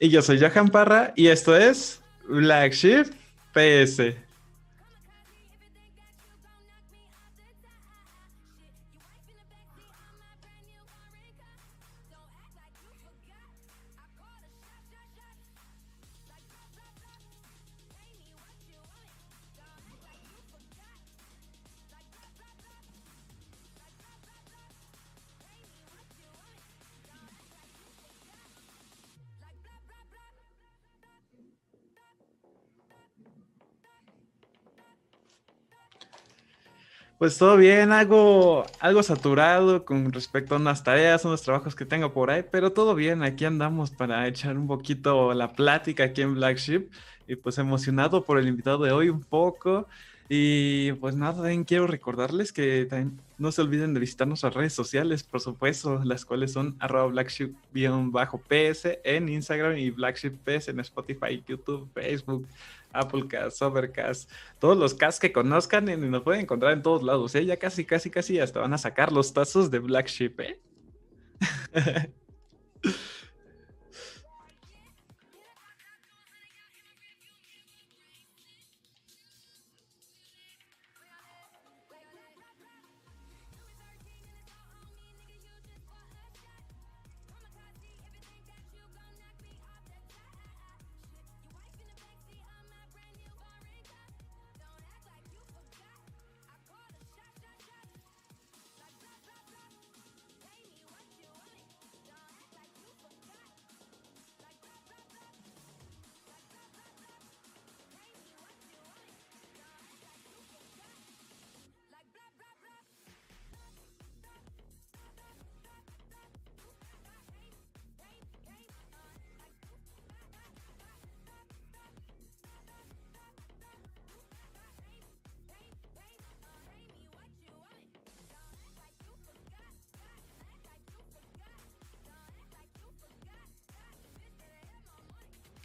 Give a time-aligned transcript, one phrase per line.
[0.00, 3.08] Y yo soy Johan Parra y esto es Black Sheep
[3.52, 4.27] PS.
[37.18, 42.12] Pues todo bien, algo, algo saturado con respecto a unas tareas, unos trabajos que tengo
[42.12, 46.34] por ahí, pero todo bien, aquí andamos para echar un poquito la plática aquí en
[46.34, 46.88] Black Sheep
[47.26, 49.88] y pues emocionado por el invitado de hoy un poco.
[50.28, 54.74] Y pues nada, también quiero recordarles que también no se olviden de visitar nuestras redes
[54.74, 61.88] sociales, por supuesto, las cuales son arroba blackship-ps en Instagram y blackship-ps en Spotify, YouTube,
[61.94, 62.46] Facebook,
[63.00, 67.44] Applecast, Overcast, todos los casts que conozcan y nos pueden encontrar en todos lados, ¿eh?
[67.44, 70.60] Ya casi, casi, casi hasta van a sacar los tazos de Black Sheep, ¿eh?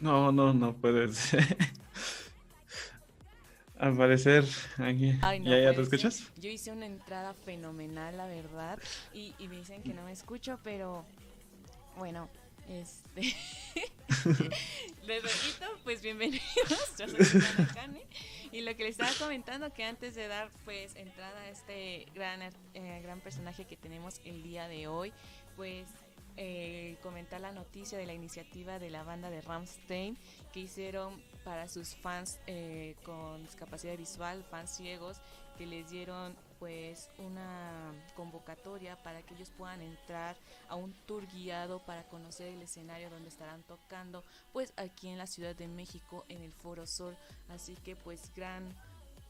[0.04, 1.32] No, no, no puedes.
[3.78, 4.44] Al parecer,
[4.76, 5.14] aquí.
[5.22, 5.94] Ay, no ¿Ya, ya te puede ser.
[5.94, 6.30] escuchas?
[6.36, 8.78] Yo hice una entrada fenomenal, la verdad.
[9.14, 11.06] Y, y me dicen que no me escucho, pero
[11.96, 12.28] bueno,
[12.68, 13.22] este.
[15.06, 16.42] les repito, pues bienvenidos.
[16.98, 17.42] Yo soy
[17.74, 18.02] Cane.
[18.52, 22.42] Y lo que les estaba comentando, que antes de dar pues entrada a este gran,
[22.42, 25.14] eh, gran personaje que tenemos el día de hoy,
[25.56, 25.86] pues
[26.36, 30.18] eh, comentar la noticia de la iniciativa de la banda de Ramstein
[30.52, 35.20] que hicieron para sus fans eh, con discapacidad visual, fans ciegos,
[35.56, 40.36] que les dieron pues una convocatoria para que ellos puedan entrar
[40.68, 45.26] a un tour guiado para conocer el escenario donde estarán tocando pues aquí en la
[45.26, 47.16] Ciudad de México en el Foro Sol.
[47.48, 48.74] Así que pues gran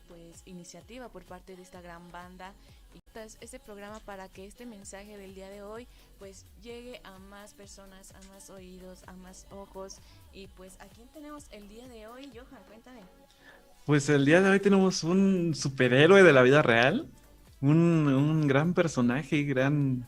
[0.08, 2.54] pues iniciativa por parte de esta gran banda
[3.40, 5.86] este programa para que este mensaje del día de hoy
[6.18, 9.98] pues llegue a más personas, a más oídos, a más ojos
[10.32, 13.02] y pues a quién tenemos el día de hoy, Johan, cuéntame.
[13.86, 17.06] Pues el día de hoy tenemos un superhéroe de la vida real,
[17.60, 20.04] un, un gran personaje, gran,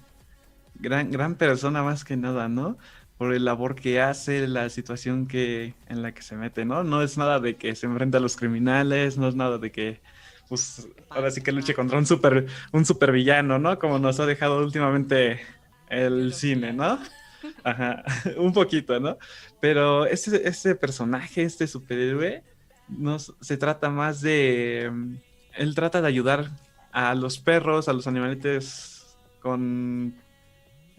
[0.75, 2.77] gran, gran persona más que nada, ¿no?
[3.19, 6.85] Por el labor que hace, la situación que, en la que se mete, ¿no?
[6.85, 10.01] No es nada de que se enfrenta a los criminales, no es nada de que,
[10.49, 13.79] pues, ahora sí que luche contra un super, un supervillano, ¿no?
[13.79, 15.41] Como nos ha dejado últimamente
[15.89, 16.99] el cine, ¿no?
[17.65, 18.03] Ajá,
[18.39, 19.19] un poquito, ¿no?
[19.61, 22.43] Pero ese, ese personaje, este superhéroe,
[22.89, 24.91] no s- se trata más de.
[24.93, 25.17] mm,
[25.59, 26.51] Él trata de ayudar
[26.93, 30.23] a los perros, a los animalitos con.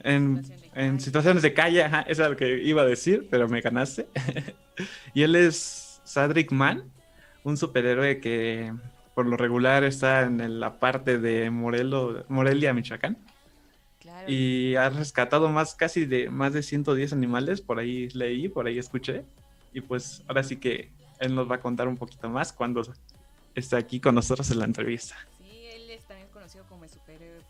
[0.04, 0.42] En,
[0.76, 4.10] en situaciones de calle, ajá, eso es lo que iba a decir, pero me ganaste.
[5.14, 6.92] y él es Sadrick Man,
[7.44, 8.74] un superhéroe que
[9.18, 13.18] por lo regular está en la parte de Morelo, Morelia, Michoacán.
[14.00, 14.32] Claro.
[14.32, 18.78] Y ha rescatado más casi de más de 110 animales, por ahí leí, por ahí
[18.78, 19.26] escuché.
[19.74, 22.84] Y pues ahora sí que él nos va a contar un poquito más cuando
[23.56, 25.16] esté aquí con nosotros en la entrevista.
[25.40, 27.42] Sí, él es también conocido como el superhéroe,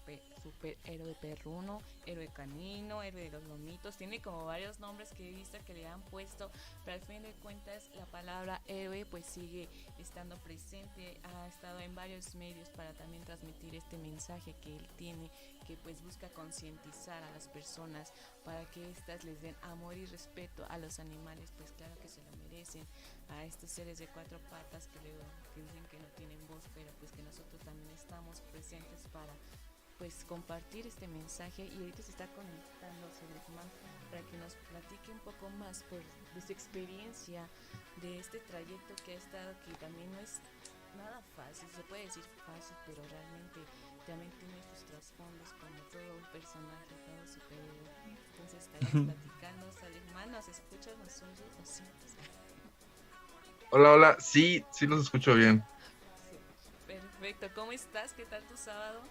[0.57, 3.97] superhéroe perruno, héroe canino, héroe de los lomitos.
[3.97, 6.49] Tiene como varios nombres que he visto que le han puesto,
[6.83, 11.19] pero al fin de cuentas la palabra héroe pues sigue estando presente.
[11.23, 15.29] Ha estado en varios medios para también transmitir este mensaje que él tiene,
[15.65, 18.11] que pues busca concientizar a las personas
[18.43, 22.21] para que éstas les den amor y respeto a los animales, pues claro que se
[22.23, 22.85] lo merecen,
[23.29, 25.23] a estos seres de cuatro patas que luego
[25.53, 29.33] que dicen que no tienen voz, pero pues que nosotros también estamos presentes para
[29.97, 33.69] pues compartir este mensaje y ahorita se está conectando Selecman
[34.09, 37.47] para que nos platique un poco más por, de su experiencia
[38.01, 40.39] de este trayecto que ha estado que también no es
[40.95, 43.59] nada fácil, se puede decir fácil, pero realmente
[44.05, 48.17] también tiene sus trasfondos como todo un personaje, todo superhéroe.
[48.33, 50.97] Entonces estaremos platicando, Selecman, ¿nos escuchas?
[50.97, 51.51] ¿Nos oyes?
[51.59, 52.15] ¿Nos sientes?
[53.69, 54.17] Hola, hola.
[54.19, 55.63] Sí, sí los escucho bien.
[56.87, 58.13] Perfecto, ¿cómo estás?
[58.13, 59.01] ¿Qué tal tu sábado?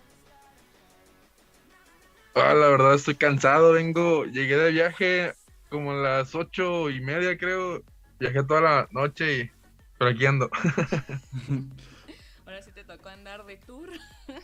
[2.37, 3.73] Ah, la verdad estoy cansado.
[3.73, 5.33] Vengo, llegué de viaje
[5.71, 7.83] como a las ocho y media, creo.
[8.21, 9.51] Viajé toda la noche y
[9.99, 10.51] pero aquí ando.
[12.47, 13.89] Ahora sí te tocó andar de tour.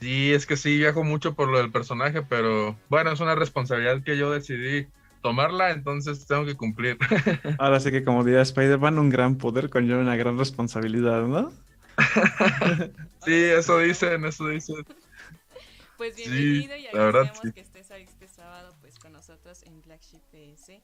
[0.00, 4.00] Sí, es que sí viajo mucho por lo del personaje, pero bueno, es una responsabilidad
[4.04, 4.86] que yo decidí
[5.22, 6.96] tomarla, entonces tengo que cumplir.
[7.58, 11.52] Ahora sí que como diría Spider-Man, un gran poder conlleva una gran responsabilidad, ¿no?
[13.24, 14.76] Sí, eso dicen, eso dicen.
[15.96, 17.52] Pues Sí, bienvenido y la verdad, agradecemos sí.
[17.52, 20.80] que estés ahí este sábado pues con nosotros en Black Sheep PS.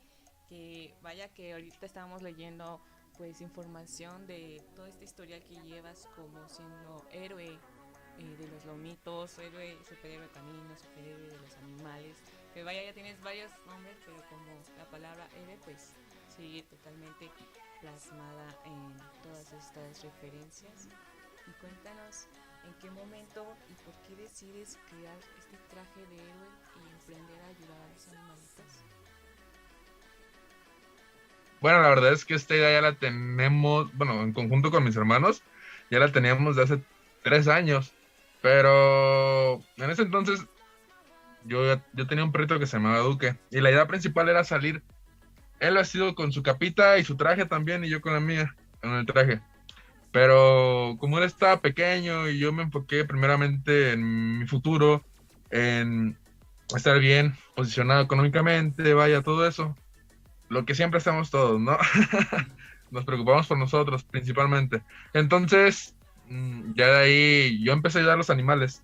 [0.49, 2.83] Que vaya que ahorita estábamos leyendo
[3.17, 7.47] pues información de toda esta historia que llevas como siendo héroe
[8.19, 12.17] eh, de los lomitos, héroe, superhéroe canino, superhéroe de los animales.
[12.53, 15.95] Que vaya, ya tienes varios nombres, pero como la palabra héroe pues
[16.37, 17.31] sigue totalmente
[17.85, 20.89] plasmada en todas estas referencias.
[21.47, 22.27] Y cuéntanos
[22.65, 26.49] en qué momento y por qué decides crear este traje de héroe
[26.81, 28.85] y emprender a ayudar a los animalitos.
[31.61, 34.97] Bueno, la verdad es que esta idea ya la tenemos, bueno, en conjunto con mis
[34.97, 35.43] hermanos,
[35.91, 36.83] ya la teníamos de hace
[37.23, 37.93] tres años.
[38.41, 40.47] Pero en ese entonces
[41.45, 43.37] yo, yo tenía un perrito que se llamaba Duque.
[43.51, 44.83] Y la idea principal era salir.
[45.61, 48.55] Él ha sido con su capita y su traje también, y yo con la mía,
[48.83, 49.41] en el traje.
[50.13, 55.05] Pero como él estaba pequeño y yo me enfoqué primeramente en mi futuro,
[55.51, 56.17] en
[56.75, 59.75] estar bien posicionado económicamente, vaya, todo eso
[60.49, 61.77] lo que siempre hacemos todos, ¿no?
[62.91, 64.83] Nos preocupamos por nosotros principalmente.
[65.13, 65.95] Entonces,
[66.29, 68.83] mm, ya de ahí yo empecé a ayudar a los animales,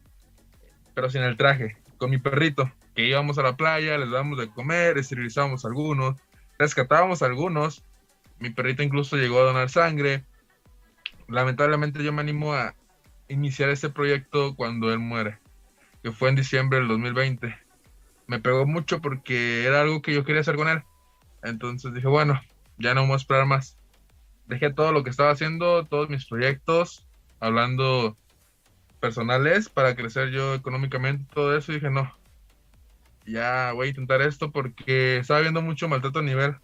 [0.94, 4.50] pero sin el traje, con mi perrito, que íbamos a la playa, les dábamos de
[4.50, 6.16] comer, esterilizábamos algunos,
[6.60, 7.82] rescatábamos algunos.
[8.38, 10.24] Mi perrito incluso llegó a donar sangre.
[11.26, 12.74] Lamentablemente yo me animo a
[13.28, 15.38] iniciar este proyecto cuando él muere,
[16.02, 17.56] que fue en diciembre del 2020.
[18.26, 20.82] Me pegó mucho porque era algo que yo quería hacer con él.
[21.42, 22.38] Entonces dije, bueno,
[22.76, 23.78] ya no vamos a esperar más.
[24.46, 27.06] Dejé todo lo que estaba haciendo, todos mis proyectos,
[27.40, 28.18] hablando
[29.00, 31.72] personales para crecer yo económicamente, todo eso.
[31.72, 32.12] Y dije, no,
[33.30, 36.56] ya voy a intentar esto porque estaba viendo mucho maltrato a nivel,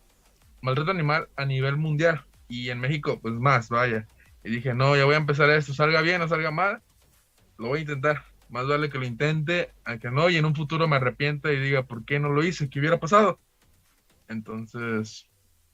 [0.62, 4.06] maltrato animal a nivel mundial y en México pues más, vaya.
[4.44, 6.82] Y dije, no, ya voy a empezar esto, salga bien o salga mal,
[7.58, 8.24] lo voy a intentar.
[8.48, 11.58] Más vale que lo intente a que no y en un futuro me arrepienta y
[11.58, 12.70] diga, ¿por qué no lo hice?
[12.70, 13.40] ¿Qué hubiera pasado?
[14.28, 15.28] Entonces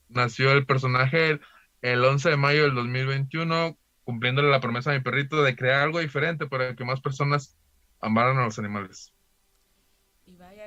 [0.08, 1.40] nació el personaje
[1.82, 6.00] el, 11 de mayo del 2021, cumpliéndole la promesa a mi perrito de crear algo
[6.00, 7.58] diferente para que más personas
[8.00, 9.12] amaran a los animales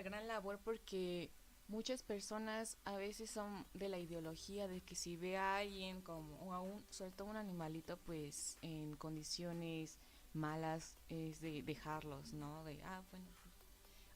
[0.06, 1.32] gran labor porque
[1.68, 6.54] muchas personas a veces son de la ideología de que si ve a alguien como
[6.54, 10.00] aún suelta un animalito pues en condiciones
[10.34, 12.64] malas es de dejarlos, ¿no?
[12.66, 13.26] De ah, bueno.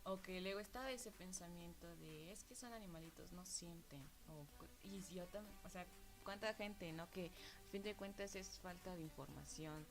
[0.04, 4.08] O que luego está ese pensamiento de es que son animalitos, no sienten.
[4.28, 4.46] O,
[4.84, 5.88] y o sea,
[6.24, 7.10] cuánta gente, ¿no?
[7.10, 7.32] Que
[7.68, 9.86] a fin de cuentas es falta de información,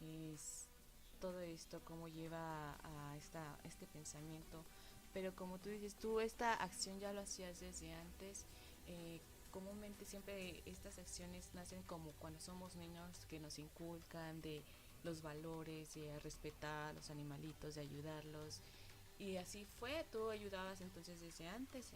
[0.00, 0.68] es
[1.20, 4.64] todo esto, cómo lleva a esta, este pensamiento
[5.12, 8.46] pero como tú dices, tú esta acción ya lo hacías desde antes.
[8.86, 14.62] Eh, comúnmente siempre estas acciones nacen como cuando somos niños que nos inculcan de
[15.02, 18.60] los valores, de respetar a los animalitos, de ayudarlos.
[19.18, 21.92] Y así fue, tú ayudabas entonces desde antes,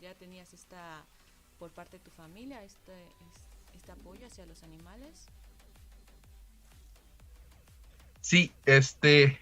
[0.00, 1.04] ya tenías esta,
[1.58, 2.92] por parte de tu familia, este,
[3.74, 5.26] este apoyo hacia los animales.
[8.20, 9.38] Sí, este,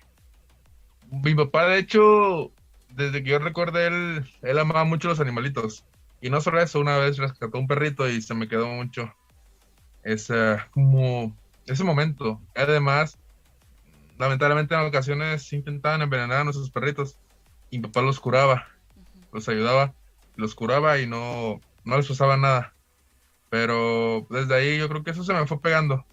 [1.10, 2.52] mi papá de hecho
[2.96, 5.84] desde que yo recuerdo, él, él amaba mucho los animalitos.
[6.20, 9.12] Y no solo eso, una vez rescató un perrito y se me quedó mucho
[10.02, 11.36] ese, como,
[11.66, 12.40] ese momento.
[12.54, 13.18] Además,
[14.18, 17.18] lamentablemente en ocasiones intentaban envenenar a nuestros perritos
[17.70, 18.66] y mi papá los curaba,
[19.32, 19.94] los ayudaba,
[20.36, 22.72] los curaba y no, no les usaba nada.
[23.50, 26.04] Pero desde ahí yo creo que eso se me fue pegando.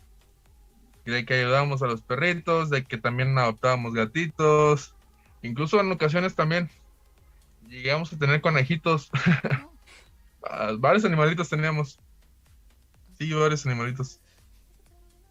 [1.05, 4.95] De que ayudábamos a los perritos, de que también adoptábamos gatitos,
[5.43, 6.69] Incluso en ocasiones también
[7.67, 9.11] llegamos a tener conejitos.
[10.45, 11.97] Ah, varios animalitos teníamos.
[13.17, 14.19] Sí, varios animalitos.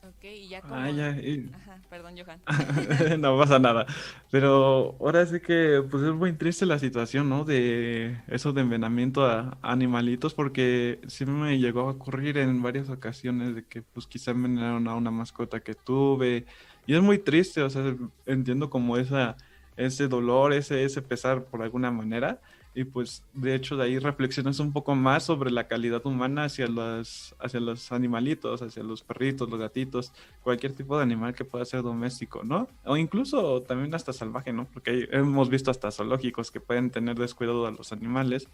[0.02, 0.74] Ok, y ya como...
[0.74, 2.40] Ah, ya, Ajá, perdón, Johan.
[3.20, 3.86] no pasa nada.
[4.30, 7.44] Pero ahora sí que pues es muy triste la situación, ¿no?
[7.44, 13.54] De eso de envenenamiento a animalitos, porque sí me llegó a ocurrir en varias ocasiones
[13.54, 16.46] de que pues quizá envenenaron a una mascota que tuve.
[16.86, 19.36] Y es muy triste, o sea, entiendo como esa
[19.76, 22.40] ese dolor, ese, ese pesar por alguna manera.
[22.74, 26.66] Y pues de hecho de ahí reflexionas un poco más sobre la calidad humana hacia
[26.68, 30.12] los, hacia los animalitos, hacia los perritos, los gatitos,
[30.42, 32.68] cualquier tipo de animal que pueda ser doméstico, ¿no?
[32.84, 34.66] O incluso también hasta salvaje, ¿no?
[34.72, 38.48] Porque hemos visto hasta zoológicos que pueden tener descuidado a los animales.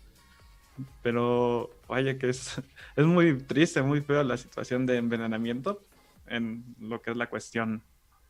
[1.03, 2.61] Pero vaya que es,
[2.97, 5.81] es muy triste, muy feo la situación de envenenamiento
[6.27, 7.83] en lo que es la cuestión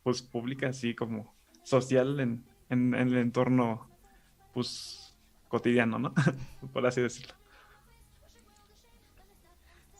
[0.03, 3.89] pues pública, así como social en, en, el entorno
[4.53, 5.15] pues
[5.47, 6.13] cotidiano, ¿no?
[6.73, 7.33] Por así decirlo.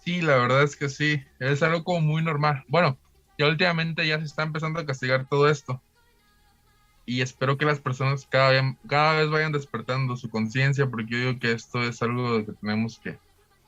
[0.03, 2.63] Sí, la verdad es que sí, es algo como muy normal.
[2.67, 2.97] Bueno,
[3.37, 5.81] ya últimamente ya se está empezando a castigar todo esto.
[7.05, 11.17] Y espero que las personas cada vez, cada vez vayan despertando su conciencia, porque yo
[11.17, 13.17] digo que esto es algo que tenemos que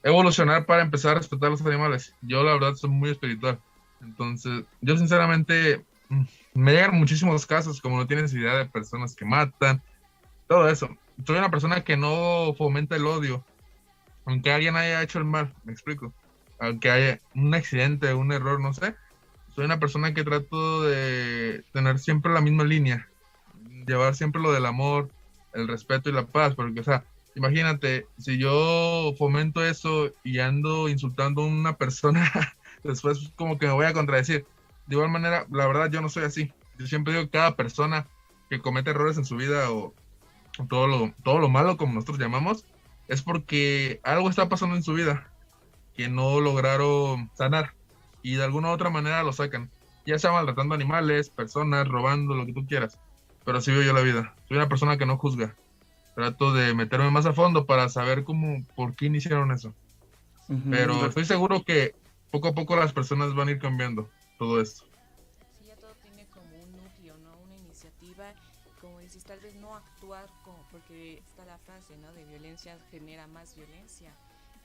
[0.03, 2.15] evolucionar para empezar a respetar a los animales.
[2.21, 3.59] Yo la verdad soy muy espiritual.
[4.01, 6.23] Entonces, yo sinceramente mm,
[6.53, 9.81] me llegan muchísimos casos, como no tienes idea, de personas que matan,
[10.47, 10.89] todo eso.
[11.25, 13.43] Soy una persona que no fomenta el odio,
[14.25, 16.13] aunque alguien haya hecho el mal, me explico.
[16.59, 18.95] Aunque haya un accidente, un error, no sé.
[19.55, 23.07] Soy una persona que trato de tener siempre la misma línea,
[23.87, 25.09] llevar siempre lo del amor,
[25.53, 27.03] el respeto y la paz, porque, o sea,
[27.35, 32.31] imagínate, si yo fomento eso y ando insultando a una persona,
[32.83, 34.45] después como que me voy a contradecir
[34.87, 36.53] de igual manera, la verdad yo no soy así.
[36.77, 38.07] Yo siempre digo que cada persona
[38.49, 39.93] que comete errores en su vida o,
[40.69, 42.65] todo, lo, todo lo malo, como nosotros llamamos,
[43.07, 45.31] es porque algo está pasando en su vida
[45.95, 47.73] que no lograron sanar
[48.21, 49.69] y de alguna u otra manera lo sacan.
[50.05, 52.97] Ya sea maltratando animales, personas, robando, lo que tú quieras.
[53.45, 54.35] Pero así veo yo la vida.
[54.47, 55.55] Soy una persona que no juzga.
[56.15, 59.73] Trato de meterme más a fondo para saber cómo, por qué iniciaron eso.
[60.69, 61.95] Pero estoy seguro que
[62.29, 64.09] poco a poco las personas van a ir cambiando
[64.41, 64.85] todo esto.
[65.55, 67.37] Sí, ya todo tiene como un núcleo, ¿no?
[67.37, 68.33] Una iniciativa
[68.81, 72.11] como dices, tal vez no actuar como, porque está la frase, ¿no?
[72.13, 74.11] De violencia genera más violencia.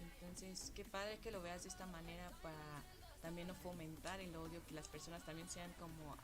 [0.00, 2.82] Entonces, qué padre que lo veas de esta manera para
[3.20, 6.16] también no fomentar el odio, que las personas también sean como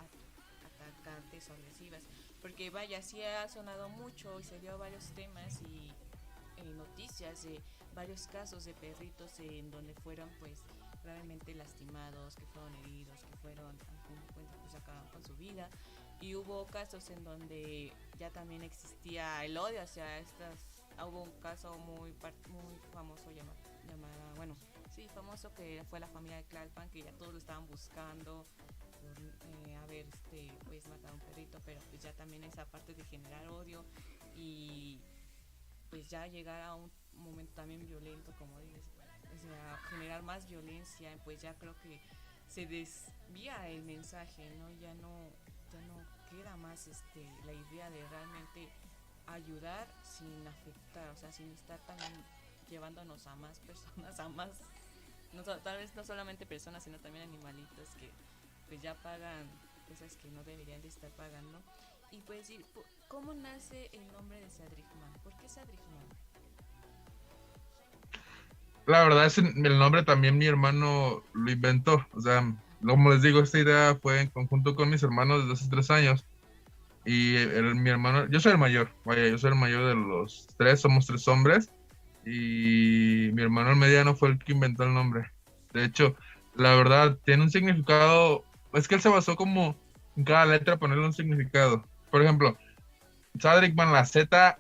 [0.80, 2.02] atacantes o agresivas.
[2.40, 5.90] Porque vaya, sí ha sonado mucho y se dio varios temas y
[6.56, 7.60] eh, noticias de
[7.94, 10.62] varios casos de perritos en donde fueron pues
[11.02, 13.76] gravemente lastimados, que fueron heridos, que fueron,
[14.62, 15.68] pues acabaron con su vida.
[16.20, 20.66] Y hubo casos en donde ya también existía el odio hacia estas.
[21.04, 22.10] Hubo un caso muy,
[22.50, 24.56] muy famoso llamado, llamada, bueno,
[24.94, 28.46] sí, famoso que fue la familia de Clalpan, que ya todos lo estaban buscando
[29.00, 29.10] por
[29.68, 33.04] eh, haber este, pues matado a un perrito, pero pues ya también esa parte de
[33.04, 33.84] generar odio
[34.36, 35.00] y
[35.90, 38.82] pues ya llegar a un momento también violento, como dices,
[39.32, 42.00] o sea, generar más violencia, pues ya creo que
[42.48, 44.70] se desvía el mensaje, ¿no?
[44.80, 45.30] Ya no,
[45.72, 45.96] ya no
[46.30, 48.68] queda más este, la idea de realmente
[49.26, 52.12] ayudar sin afectar, o sea, sin estar también
[52.70, 54.50] llevándonos a más personas, a más,
[55.62, 58.10] tal vez no solamente personas, sino también animalitos que
[58.68, 59.46] pues ya pagan
[59.88, 61.60] cosas que no deberían de estar pagando.
[62.10, 62.50] Y pues
[63.08, 65.12] ¿cómo nace el nombre de Sadrigman?
[65.22, 66.06] ¿Por qué Sadrigman?
[68.86, 72.06] La verdad es el nombre también mi hermano lo inventó.
[72.12, 72.52] O sea,
[72.84, 76.26] como les digo, esta idea fue en conjunto con mis hermanos desde hace tres años.
[77.04, 77.34] Y
[77.74, 81.06] mi hermano, yo soy el mayor, vaya, yo soy el mayor de los tres, somos
[81.06, 81.70] tres hombres.
[82.24, 85.30] Y mi hermano el mediano fue el que inventó el nombre.
[85.72, 86.14] De hecho,
[86.54, 89.76] la verdad, tiene un significado, es que él se basó como
[90.16, 91.84] en cada letra ponerle un significado.
[92.10, 92.56] Por ejemplo,
[93.40, 94.58] Sadrickman, la Z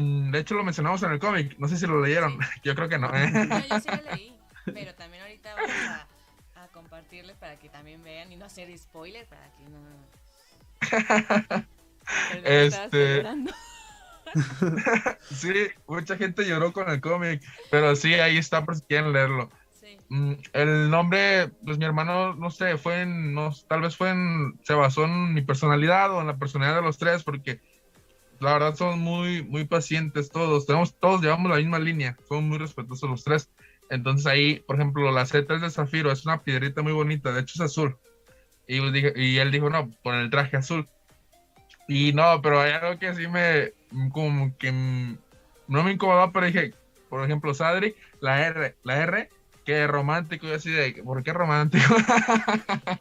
[0.00, 2.98] de hecho lo mencionamos en el cómic, no sé si lo leyeron, yo creo que
[2.98, 3.14] no.
[3.14, 3.30] ¿eh?
[3.30, 8.02] No, yo sí lo leí, pero también ahorita vamos a, a compartirle para que también
[8.02, 9.82] vean y no hacer spoiler para que no...
[12.44, 13.24] este...
[15.30, 15.52] sí,
[15.86, 19.50] mucha gente lloró con el cómic, pero sí, ahí está por si quieren leerlo.
[19.72, 19.98] Sí.
[20.08, 24.58] Mm, el nombre, pues mi hermano, no sé, fue en, no, tal vez fue en,
[24.62, 27.60] se basó en mi personalidad o en la personalidad de los tres, porque
[28.42, 30.66] la verdad son muy, muy pacientes todos.
[30.66, 33.48] Tenemos, todos llevamos la misma línea, son muy respetuosos los tres.
[33.88, 37.40] Entonces ahí, por ejemplo, la Z es de zafiro, es una piedrita muy bonita, de
[37.40, 37.96] hecho es azul.
[38.66, 38.78] Y,
[39.38, 40.88] él dijo, no, con el traje azul.
[41.86, 43.72] Y no, pero hay algo que sí me,
[44.10, 46.74] como que no me incomodó, pero dije,
[47.08, 49.30] por ejemplo, Sadri, la R, la R,
[49.64, 51.94] que romántico, y así de, ¿por qué romántico?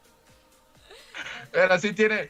[1.52, 2.30] pero sí tiene,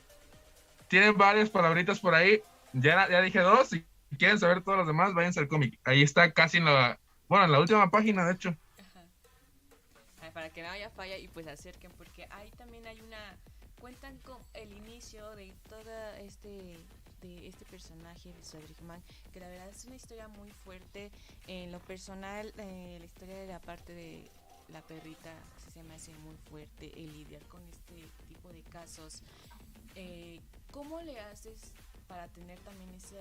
[0.87, 2.41] tienen varias palabritas por ahí
[2.73, 3.69] ya, ya dije dos.
[3.69, 3.85] Si
[4.17, 5.79] quieren saber todos los demás, váyanse al cómic.
[5.83, 6.99] Ahí está casi en la.
[7.27, 8.55] Bueno, en la última página, de hecho.
[10.33, 13.37] Para que no haya falla y pues acerquen, porque ahí también hay una.
[13.79, 16.77] Cuentan con el inicio de todo este
[17.21, 18.77] de este personaje de Cedric
[19.31, 21.11] que la verdad es una historia muy fuerte.
[21.47, 24.23] En lo personal, eh, la historia de la parte de
[24.69, 25.33] la perrita
[25.73, 27.93] se me hace muy fuerte el lidiar con este
[28.27, 29.21] tipo de casos.
[29.95, 30.39] Eh,
[30.71, 31.73] ¿Cómo le haces
[32.11, 33.15] para tener también esa,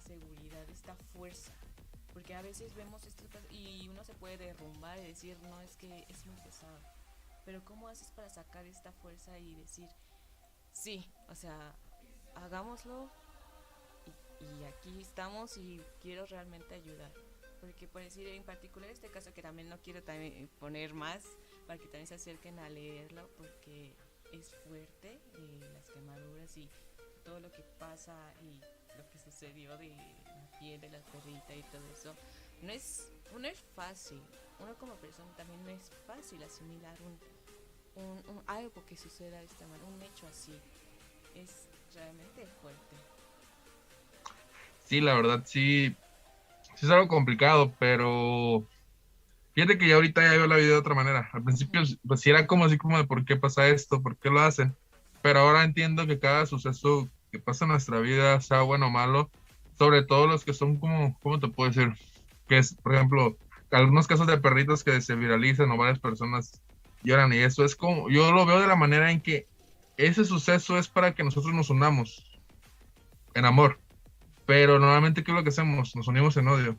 [0.00, 1.54] seguridad, esta fuerza.
[2.12, 6.04] Porque a veces vemos esto y uno se puede derrumbar y decir, no, es que
[6.10, 6.78] es muy pesado.
[7.46, 9.88] Pero ¿cómo haces para sacar esta fuerza y decir,
[10.74, 11.74] sí, o sea,
[12.34, 13.08] hagámoslo
[14.38, 17.10] y, aquí estamos y quiero realmente ayudar?
[17.58, 21.24] Porque por decir en particular este caso que también no quiero también poner más
[21.66, 23.96] para que también se acerquen a leerlo porque
[24.30, 26.68] es fuerte eh, las quemaduras y
[27.24, 28.60] todo lo que pasa y
[28.96, 32.14] lo que sucedió de la piel de la perrita y todo eso,
[32.62, 34.20] no es, no es fácil.
[34.60, 37.18] Uno como persona también no es fácil asimilar un,
[38.02, 40.52] un, algo que suceda de esta manera, un hecho así.
[41.34, 42.96] Es realmente fuerte.
[44.84, 45.96] Sí, la verdad, sí.
[46.76, 48.66] Sí es algo complicado, pero
[49.54, 51.28] fíjate que ya ahorita ya veo la vida de otra manera.
[51.32, 54.30] Al principio, pues sí era como así como de por qué pasa esto, por qué
[54.30, 54.76] lo hacen.
[55.22, 59.28] Pero ahora entiendo que cada suceso que pasa en nuestra vida, sea bueno o malo,
[59.76, 61.92] sobre todo los que son como, ¿cómo te puedo decir?
[62.46, 63.36] Que es, por ejemplo,
[63.72, 66.62] algunos casos de perritos que se viralizan o varias personas
[67.02, 69.46] lloran y eso es como, yo lo veo de la manera en que
[69.96, 72.40] ese suceso es para que nosotros nos unamos
[73.34, 73.80] en amor,
[74.46, 75.96] pero normalmente ¿qué es lo que hacemos?
[75.96, 76.78] Nos unimos en odio.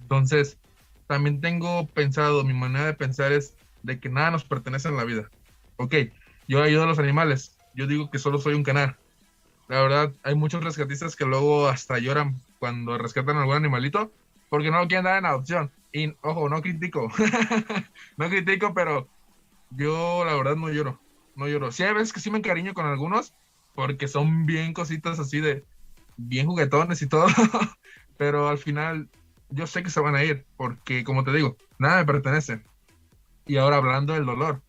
[0.00, 0.58] Entonces,
[1.06, 5.04] también tengo pensado, mi manera de pensar es de que nada nos pertenece en la
[5.04, 5.30] vida.
[5.76, 5.94] Ok,
[6.48, 8.96] yo ayudo a los animales, yo digo que solo soy un canal,
[9.68, 14.12] la verdad, hay muchos rescatistas que luego hasta lloran cuando rescatan algún animalito
[14.48, 15.72] porque no lo quieren dar en adopción.
[15.92, 17.10] Y ojo, no critico,
[18.16, 19.08] no critico, pero
[19.70, 21.00] yo la verdad no lloro,
[21.34, 21.72] no lloro.
[21.72, 23.32] Sí hay veces que sí me encariño con algunos,
[23.74, 25.64] porque son bien cositas así de
[26.16, 27.26] bien juguetones y todo,
[28.16, 29.08] pero al final
[29.50, 32.62] yo sé que se van a ir, porque como te digo, nada me pertenece.
[33.46, 34.62] Y ahora hablando del dolor,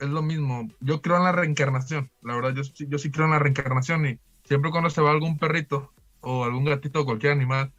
[0.00, 3.32] es lo mismo, yo creo en la reencarnación, la verdad, yo, yo sí creo en
[3.32, 7.72] la reencarnación y siempre cuando se va algún perrito o algún gatito o cualquier animal,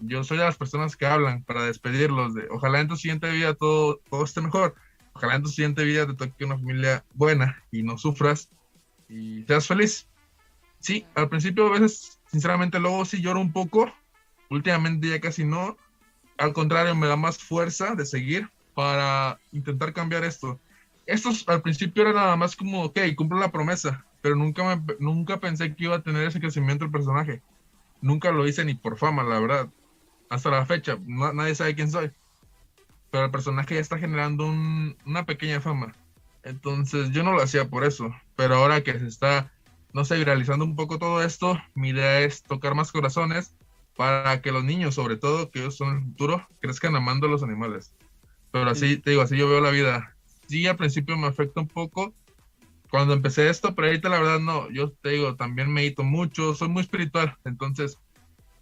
[0.00, 3.54] yo soy de las personas que hablan para despedirlos de ojalá en tu siguiente vida
[3.54, 4.74] todo, todo esté mejor,
[5.12, 8.48] ojalá en tu siguiente vida te toque una familia buena y no sufras
[9.08, 10.08] y seas feliz.
[10.80, 13.92] Sí, al principio a veces, sinceramente, luego sí lloro un poco,
[14.50, 15.76] últimamente ya casi no,
[16.36, 20.60] al contrario, me da más fuerza de seguir para intentar cambiar esto.
[21.06, 25.38] Esto al principio era nada más como, ok, cumplo la promesa, pero nunca, me, nunca
[25.40, 27.42] pensé que iba a tener ese crecimiento el personaje.
[28.00, 29.70] Nunca lo hice ni por fama, la verdad.
[30.30, 32.12] Hasta la fecha, no- nadie sabe quién soy.
[33.10, 35.98] Pero el personaje ya está generando un- una pequeña fama.
[36.42, 38.10] Entonces yo no lo hacía por eso.
[38.36, 39.52] Pero ahora que se está,
[39.92, 43.56] no sé, viralizando un poco todo esto, mi idea es tocar más corazones
[43.96, 47.42] para que los niños, sobre todo, que ellos son el futuro, crezcan amando a los
[47.44, 47.94] animales.
[48.52, 50.13] Pero así, te digo, así yo veo la vida.
[50.46, 52.14] Sí, al principio me afecta un poco
[52.90, 54.70] cuando empecé esto, pero ahorita la verdad no.
[54.70, 57.36] Yo te digo, también medito mucho, soy muy espiritual.
[57.44, 57.98] Entonces,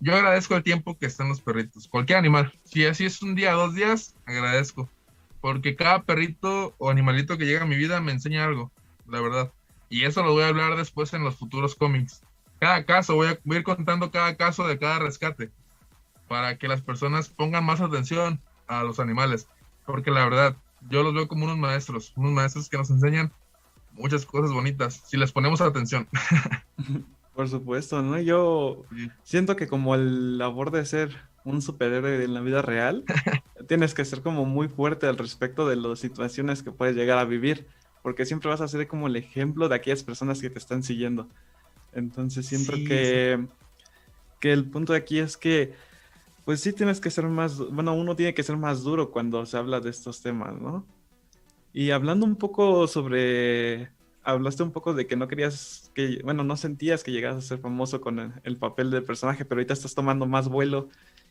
[0.00, 2.52] yo agradezco el tiempo que están los perritos, cualquier animal.
[2.64, 4.88] Si así es un día, dos días, agradezco.
[5.40, 8.72] Porque cada perrito o animalito que llega a mi vida me enseña algo,
[9.06, 9.52] la verdad.
[9.90, 12.22] Y eso lo voy a hablar después en los futuros cómics.
[12.58, 15.50] Cada caso, voy a, voy a ir contando cada caso de cada rescate.
[16.26, 19.46] Para que las personas pongan más atención a los animales.
[19.84, 20.56] Porque la verdad,
[20.88, 23.32] yo los veo como unos maestros, unos maestros que nos enseñan
[23.92, 26.08] muchas cosas bonitas, si les ponemos atención.
[27.34, 28.20] Por supuesto, ¿no?
[28.20, 28.84] Yo
[29.22, 33.04] siento que como el labor de ser un superhéroe en la vida real,
[33.68, 37.24] tienes que ser como muy fuerte al respecto de las situaciones que puedes llegar a
[37.24, 37.66] vivir,
[38.02, 41.28] porque siempre vas a ser como el ejemplo de aquellas personas que te están siguiendo.
[41.92, 43.46] Entonces siento Sí, que,
[44.40, 45.74] que el punto de aquí es que,
[46.44, 49.56] pues sí tienes que ser más, bueno, uno tiene que ser más duro cuando se
[49.56, 50.86] habla de estos temas, ¿no?
[51.72, 53.90] Y hablando un poco sobre,
[54.22, 57.58] hablaste un poco de que no querías que, bueno, no sentías que llegas a ser
[57.58, 60.88] famoso con el, el papel del personaje, pero ahorita estás tomando más vuelo.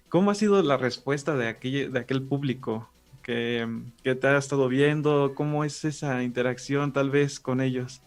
[0.10, 2.90] ¿Cómo ha sido la respuesta de aquel, de aquel público
[3.22, 3.68] que,
[4.04, 5.34] que te ha estado viendo?
[5.36, 8.02] ¿Cómo es esa interacción tal vez con ellos?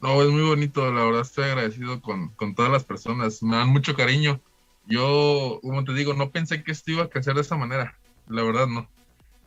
[0.00, 3.68] No, es muy bonito, la verdad estoy agradecido con, con todas las personas, me dan
[3.68, 4.40] mucho cariño.
[4.90, 8.42] Yo, como te digo, no pensé que esto iba a crecer de esa manera, la
[8.42, 8.90] verdad no.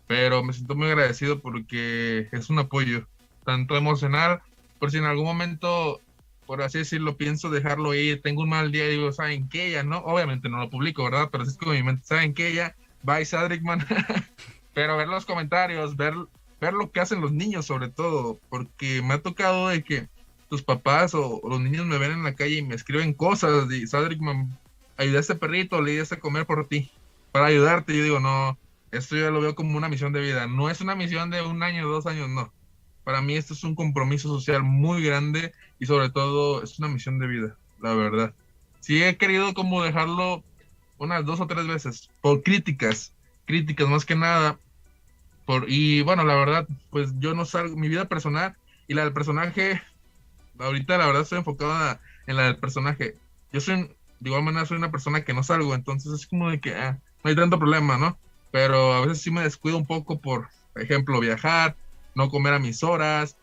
[0.08, 3.08] Pero me siento muy agradecido porque es un apoyo,
[3.45, 4.41] tanto emocional,
[4.79, 5.99] por si en algún momento,
[6.45, 9.71] por así decirlo, pienso dejarlo ir, tengo un mal día y digo, ¿saben qué?
[9.71, 11.27] Ya no, obviamente no lo publico, ¿verdad?
[11.29, 12.53] Pero es como mi mente, ¿saben qué?
[12.53, 13.86] Ya, bye Sadrickman.
[14.73, 16.13] Pero ver los comentarios, ver,
[16.62, 20.08] ver lo que hacen los niños sobre todo, porque me ha tocado de que
[20.49, 23.69] tus papás o, o los niños me ven en la calle y me escriben cosas
[23.71, 24.58] y Sadrickman,
[24.97, 26.91] ayudé a este perrito, le di a comer por ti,
[27.32, 27.95] para ayudarte.
[27.95, 28.58] Yo digo, no,
[28.91, 30.47] esto yo lo veo como una misión de vida.
[30.47, 32.53] No es una misión de un año, dos años, no.
[33.03, 37.19] Para mí esto es un compromiso social muy grande y sobre todo es una misión
[37.19, 38.34] de vida, la verdad.
[38.79, 40.43] Sí he querido como dejarlo
[40.97, 43.13] unas dos o tres veces por críticas,
[43.45, 44.60] críticas más que nada.
[45.45, 48.56] Por, y bueno, la verdad, pues yo no salgo, mi vida personal
[48.88, 49.82] y la del personaje,
[50.58, 53.17] ahorita la verdad estoy enfocada en la del personaje.
[53.51, 56.62] Yo soy, de igual manera, soy una persona que no salgo, entonces es como de
[56.62, 58.17] que ah, no hay tanto problema, ¿no?
[58.51, 61.75] Pero a veces sí me descuido un poco por, ejemplo, viajar,
[62.15, 63.36] no comer a mis horas,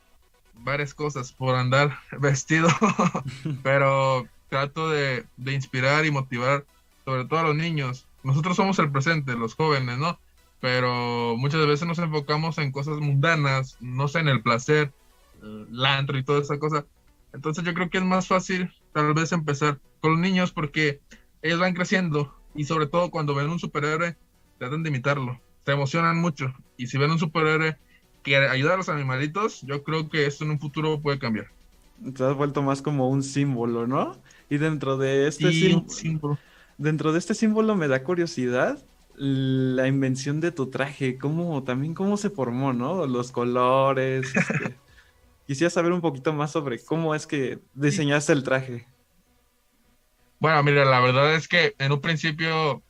[0.55, 2.69] varias cosas por andar vestido,
[3.63, 6.65] pero trato de, de inspirar y motivar
[7.05, 8.07] sobre todo a los niños.
[8.23, 10.19] Nosotros somos el presente, los jóvenes, ¿no?
[10.61, 14.93] Pero muchas veces nos enfocamos en cosas mundanas, no sé, en el placer,
[15.43, 16.87] el antro y toda esa cosa.
[17.33, 21.03] Entonces yo creo que es más fácil tal vez empezar con los niños porque
[21.43, 24.17] ellos van creciendo y sobre todo cuando ven un superhéroe
[24.59, 27.79] tratan de imitarlo, se emocionan mucho y si ven un superhéroe
[28.23, 31.47] que ayuda a los animalitos, yo creo que esto en un futuro puede cambiar.
[32.15, 34.23] Te has vuelto más como un símbolo, ¿no?
[34.49, 36.39] Y dentro de este Sí, símbolo.
[36.79, 42.17] dentro de este símbolo me da curiosidad la invención de tu traje, cómo también cómo
[42.17, 43.07] se formó, ¿no?
[43.07, 44.35] Los colores.
[44.35, 44.81] este.
[45.51, 48.87] Quisiera saber un poquito más sobre cómo es que diseñaste el traje.
[50.39, 52.85] Bueno, mira, la verdad es que en un principio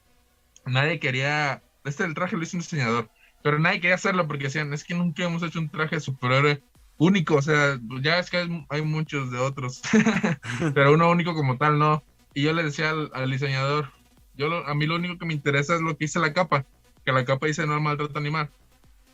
[0.67, 3.09] nadie quería, este el traje lo hizo un diseñador,
[3.43, 6.63] pero nadie quería hacerlo porque decían, es que nunca hemos hecho un traje superhéroe
[6.99, 9.81] único, o sea, ya es que hay, hay muchos de otros,
[10.75, 12.05] pero uno único como tal no.
[12.35, 13.91] Y yo le decía al, diseñador,
[14.35, 16.67] yo lo- a mí lo único que me interesa es lo que dice la capa,
[17.07, 18.51] que la capa dice no maltrato animal.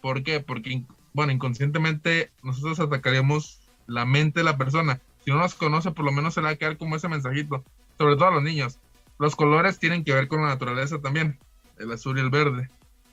[0.02, 0.40] ¿Por qué?
[0.40, 0.84] Porque,
[1.16, 5.00] bueno, inconscientemente nosotros atacaríamos la mente de la persona.
[5.24, 7.64] si no los conoce, por lo menos se le va a quedar como ese mensajito,
[7.96, 8.78] sobre todo a los niños.
[9.18, 11.38] Los colores tienen que ver con la naturaleza también,
[11.78, 12.68] el azul y el verde,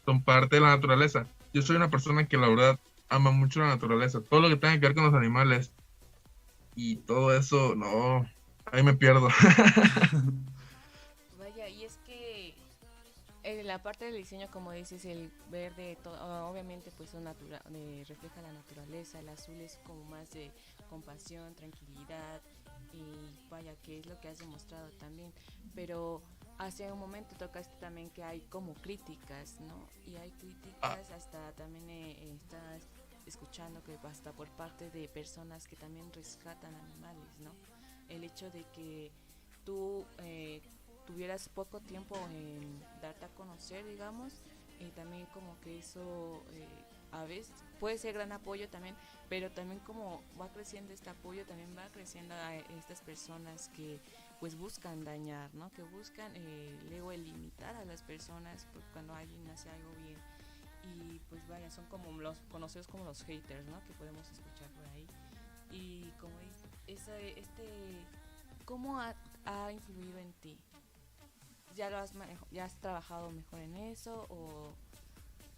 [0.05, 1.27] son parte de la naturaleza.
[1.53, 4.73] Yo soy una persona que la verdad ama mucho la naturaleza, todo lo que tenga
[4.73, 5.71] que ver con los animales
[6.75, 8.29] y todo eso, no,
[8.69, 9.29] ahí me pierdo.
[13.59, 18.03] en la parte del diseño, como dices, el verde, ah, obviamente, pues son natura- eh,
[18.07, 20.51] refleja la naturaleza, el azul es como más de
[20.89, 22.41] compasión, tranquilidad,
[22.93, 25.33] y vaya, que es lo que has demostrado también.
[25.73, 26.21] Pero
[26.57, 29.87] hace un momento tocaste también que hay como críticas, ¿no?
[30.05, 32.87] Y hay críticas hasta también eh, estás
[33.25, 37.51] escuchando que hasta por parte de personas que también rescatan animales, ¿no?
[38.09, 39.11] El hecho de que
[39.65, 40.61] tú eh,
[41.05, 44.33] tuvieras poco tiempo en darte a conocer, digamos,
[44.79, 46.67] y también como que eso eh,
[47.11, 48.95] a veces puede ser gran apoyo también,
[49.29, 53.99] pero también como va creciendo este apoyo, también va creciendo a estas personas que
[54.39, 55.71] pues buscan dañar, ¿no?
[55.73, 60.17] Que buscan eh, luego limitar a las personas cuando alguien hace algo bien.
[60.83, 63.79] Y pues vaya, son como los conocidos como los haters, ¿no?
[63.85, 65.07] Que podemos escuchar por ahí.
[65.71, 68.05] Y como dice, este,
[68.65, 70.59] ¿cómo ha influido en ti?
[71.75, 74.75] ¿Ya lo has manejo- ya has trabajado mejor en eso o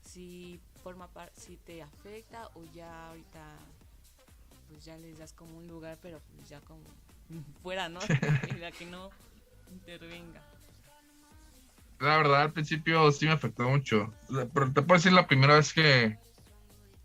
[0.02, 3.44] si forma parte, si te afecta o ya ahorita
[4.70, 6.84] pues ya les das como un lugar, pero pues ya como
[7.64, 8.00] fuera, ¿no?
[8.56, 9.10] Y la que no
[9.72, 10.42] intervenga.
[12.00, 14.14] La verdad, al principio sí me afectó mucho.
[14.54, 16.18] Pero te puedo decir la primera vez que,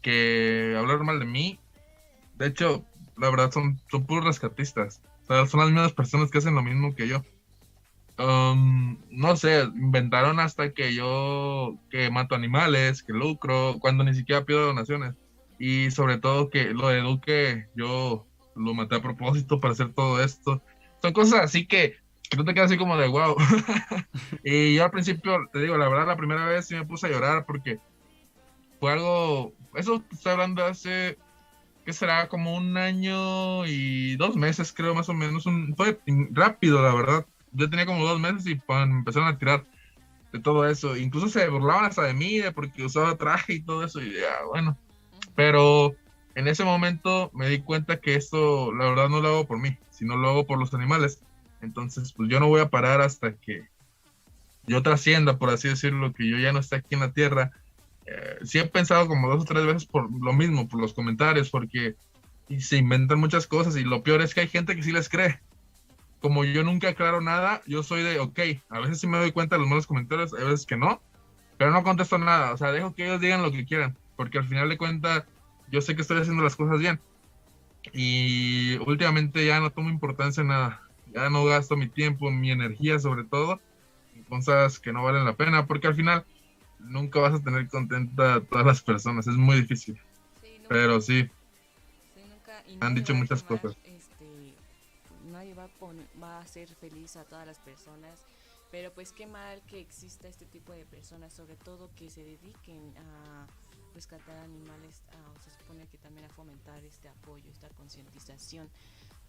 [0.03, 1.61] que hablaron mal de mí.
[2.35, 2.85] De hecho,
[3.17, 5.01] la verdad son, son puros rescatistas.
[5.23, 7.23] O sea, son las mismas personas que hacen lo mismo que yo.
[8.21, 14.45] Um, no sé, inventaron hasta que yo que mato animales, que lucro, cuando ni siquiera
[14.45, 15.15] pido donaciones.
[15.59, 20.23] Y sobre todo que lo de Duque, yo lo maté a propósito para hacer todo
[20.23, 20.63] esto.
[21.01, 21.97] Son cosas así que,
[22.31, 23.37] tú te quedas así como de wow.
[24.45, 27.11] Y yo al principio, te digo, la verdad, la primera vez sí me puse a
[27.11, 27.79] llorar porque
[28.81, 31.17] fue algo, eso estoy hablando hace,
[31.87, 32.29] ¿qué será?
[32.29, 35.45] Como un año y dos meses, creo, más o menos.
[35.77, 35.99] Fue
[36.33, 37.27] rápido, la verdad.
[37.53, 39.65] Yo tenía como dos meses y me empezaron a tirar
[40.33, 40.97] de todo eso.
[40.97, 44.01] Incluso se burlaban hasta de mí, de porque usaba traje y todo eso.
[44.01, 44.79] Y ya, bueno.
[45.35, 45.95] Pero
[46.35, 49.77] en ese momento me di cuenta que esto, la verdad, no lo hago por mí,
[49.91, 51.23] sino lo hago por los animales.
[51.61, 53.69] Entonces, pues yo no voy a parar hasta que
[54.67, 57.51] yo trascienda, por así decirlo, que yo ya no esté aquí en la tierra.
[58.07, 61.51] Eh, sí he pensado como dos o tres veces por lo mismo, por los comentarios,
[61.51, 61.97] porque
[62.59, 65.41] se inventan muchas cosas y lo peor es que hay gente que sí les cree.
[66.21, 69.57] Como yo nunca aclaro nada, yo soy de, ok, a veces sí me doy cuenta
[69.57, 71.05] de los malos comentarios, a veces que no,
[71.57, 74.49] pero no contesto nada, o sea, dejo que ellos digan lo que quieran, porque al
[74.49, 75.27] final de cuentas
[75.67, 77.03] yo sé que estoy haciendo las cosas bien.
[77.93, 82.99] Y últimamente ya no tomo importancia en nada, ya no gasto mi tiempo, mi energía
[82.99, 83.63] sobre todo
[84.13, 86.27] en cosas que no valen la pena, porque al final
[86.79, 90.01] nunca vas a tener contenta a todas las personas, es muy difícil,
[90.41, 91.31] Sí, nunca- pero sí,
[92.15, 93.77] sí, nunca- han dicho muchas cosas.
[96.41, 98.21] A hacer feliz a todas las personas,
[98.71, 102.95] pero pues qué mal que exista este tipo de personas, sobre todo que se dediquen
[102.99, 103.47] a
[103.95, 108.69] rescatar animales, a- se supone que también a fomentar este apoyo, esta concientización,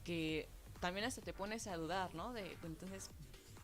[0.03, 0.47] que
[0.79, 2.33] también hasta te pones a dudar, ¿no?
[2.33, 3.09] De, entonces,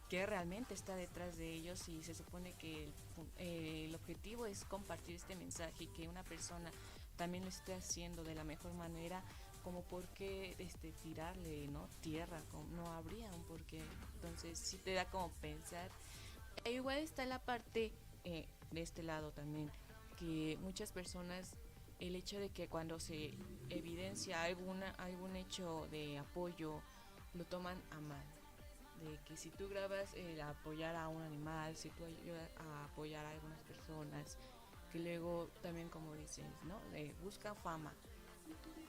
[0.09, 1.87] ¿qué realmente está detrás de ellos?
[1.89, 2.93] Y se supone que el,
[3.37, 6.71] eh, el objetivo es compartir este mensaje y que una persona
[7.17, 9.23] también lo esté haciendo de la mejor manera,
[9.67, 11.89] como por qué este, tirarle ¿no?
[11.99, 13.83] tierra, como no habría un porqué.
[14.15, 15.91] Entonces sí te da como pensar.
[16.63, 17.91] E igual está la parte
[18.23, 19.69] eh, de este lado también,
[20.17, 21.51] que muchas personas,
[21.99, 23.33] el hecho de que cuando se
[23.69, 26.81] evidencia alguna, algún hecho de apoyo,
[27.33, 28.25] lo toman a mal.
[29.03, 33.25] De que si tú grabas el apoyar a un animal, si tú ayudas a apoyar
[33.25, 34.37] a algunas personas,
[34.93, 36.79] que luego también como dices, ¿no?
[36.91, 37.93] De busca fama.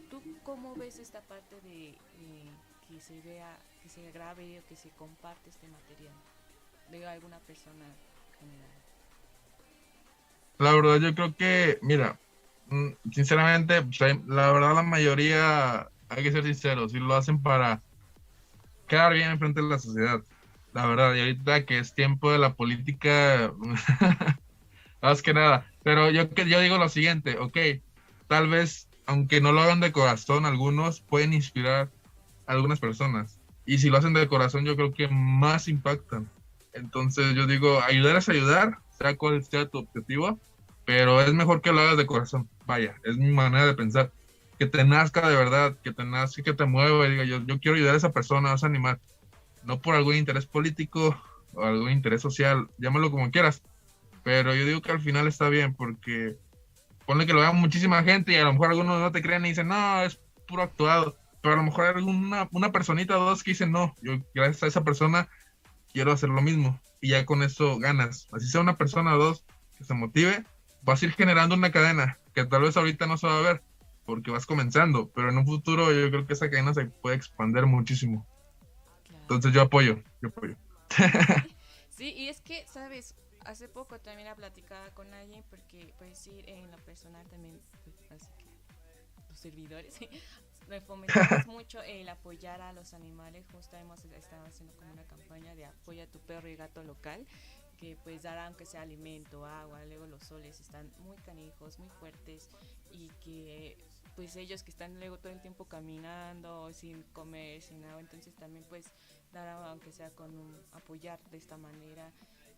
[0.09, 4.77] ¿Tú cómo ves esta parte de eh, que se vea, que se grabe o que
[4.77, 6.14] se comparte este material
[6.90, 7.87] de alguna persona
[8.38, 8.71] general?
[10.59, 12.21] La verdad, yo creo que, mira,
[12.66, 17.83] mm, sinceramente, pues, la verdad, la mayoría, hay que ser sinceros, y lo hacen para
[18.87, 20.21] quedar bien enfrente de la sociedad.
[20.73, 23.53] La verdad, y ahorita que es tiempo de la política,
[25.03, 25.71] más que nada.
[25.83, 27.57] Pero yo, yo digo lo siguiente, ok,
[28.27, 31.90] tal vez, aunque no lo hagan de corazón, algunos pueden inspirar
[32.47, 33.40] a algunas personas.
[33.64, 36.31] Y si lo hacen de corazón, yo creo que más impactan.
[36.75, 40.38] Entonces yo digo, ayudar es ayudar, sea cual sea tu objetivo,
[40.85, 42.51] pero es mejor que lo hagas de corazón.
[42.66, 44.12] Vaya, es mi manera de pensar.
[44.59, 47.59] que te nazca de verdad, que te nazca, que te mueva y diga, yo, yo
[47.61, 49.01] quiero ayudar a esa persona, a ese animal,
[49.64, 51.18] no por algún interés político
[51.55, 53.62] o algún interés social, llámalo como quieras,
[54.23, 56.37] pero yo digo que al final está bien porque
[57.09, 59.49] ponle que lo vea muchísima gente y a lo mejor algunos no te creen y
[59.49, 63.42] dicen, no, es puro actuado, pero a lo mejor hay alguna, una personita o dos
[63.42, 65.27] que dicen, no, yo gracias a esa persona
[65.90, 69.47] quiero hacer lo mismo y ya con eso ganas, así sea una persona o dos
[69.79, 70.44] que se motive,
[70.83, 73.62] vas a ir generando una cadena que tal vez ahorita no se va a ver,
[74.05, 77.64] porque vas comenzando, pero en un futuro yo creo que esa cadena se puede expandir
[77.64, 78.27] muchísimo.
[79.05, 79.23] Claro.
[79.23, 80.57] Entonces yo apoyo, yo apoyo.
[81.88, 83.16] Sí, y es que, ¿sabes?
[83.49, 87.97] Hace poco también la platicaba con alguien porque, pues sí, en lo personal también, pues,
[88.13, 88.45] así que
[89.27, 89.99] los servidores,
[90.69, 93.47] me fomentamos mucho el apoyar a los animales.
[93.51, 97.27] Justo hemos estado haciendo como una campaña de apoya a tu perro y gato local,
[97.79, 102.51] que pues dará aunque sea alimento, agua, luego los soles están muy canijos, muy fuertes
[102.92, 103.79] y que
[104.15, 108.65] pues ellos que están luego todo el tiempo caminando sin comer, sin agua, entonces también
[108.69, 108.92] pues
[109.33, 112.13] dar aunque sea con un, apoyar de esta manera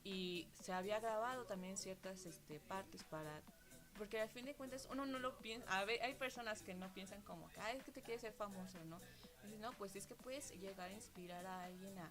[0.05, 3.42] y se había grabado también ciertas este, partes para
[3.98, 6.92] porque al fin de cuentas uno no lo piensa a ver, hay personas que no
[6.94, 8.98] piensan como "Ay, es que te quieres ser famoso no
[9.44, 12.11] Dices, no pues es que puedes llegar a inspirar a alguien a,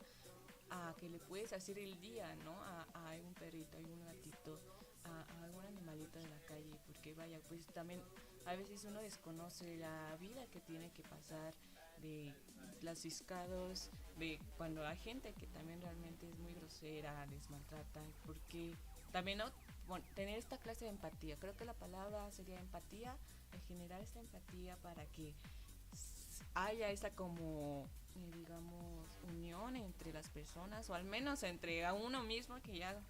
[0.90, 4.60] a que le puedes hacer el día no a, a algún perrito a algún gatito
[5.06, 8.02] a, a algún animalito de la calle porque vaya pues también
[8.46, 11.54] a veces uno desconoce la vida que tiene que pasar
[12.02, 12.34] de
[12.82, 18.76] los ciscados, de cuando hay gente que también realmente es muy grosera, les maltrata, porque
[19.12, 19.46] también ¿no?
[19.88, 23.18] Bueno, tener esta clase de empatía, creo que la palabra sería empatía,
[23.54, 25.34] el generar esta empatía para que
[26.54, 32.24] haya esa como, eh, digamos, unión entre las personas, o al menos entre a uno
[32.24, 33.02] mismo que ya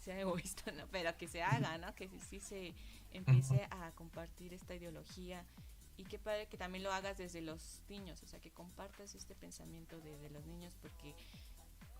[0.00, 0.86] sea egoísta, ¿no?
[0.90, 1.94] Pero que se haga, ¿no?
[1.94, 2.74] Que sí, sí se
[3.12, 5.44] empiece a compartir esta ideología
[6.00, 9.34] y qué padre que también lo hagas desde los niños, o sea, que compartas este
[9.34, 11.14] pensamiento desde los niños porque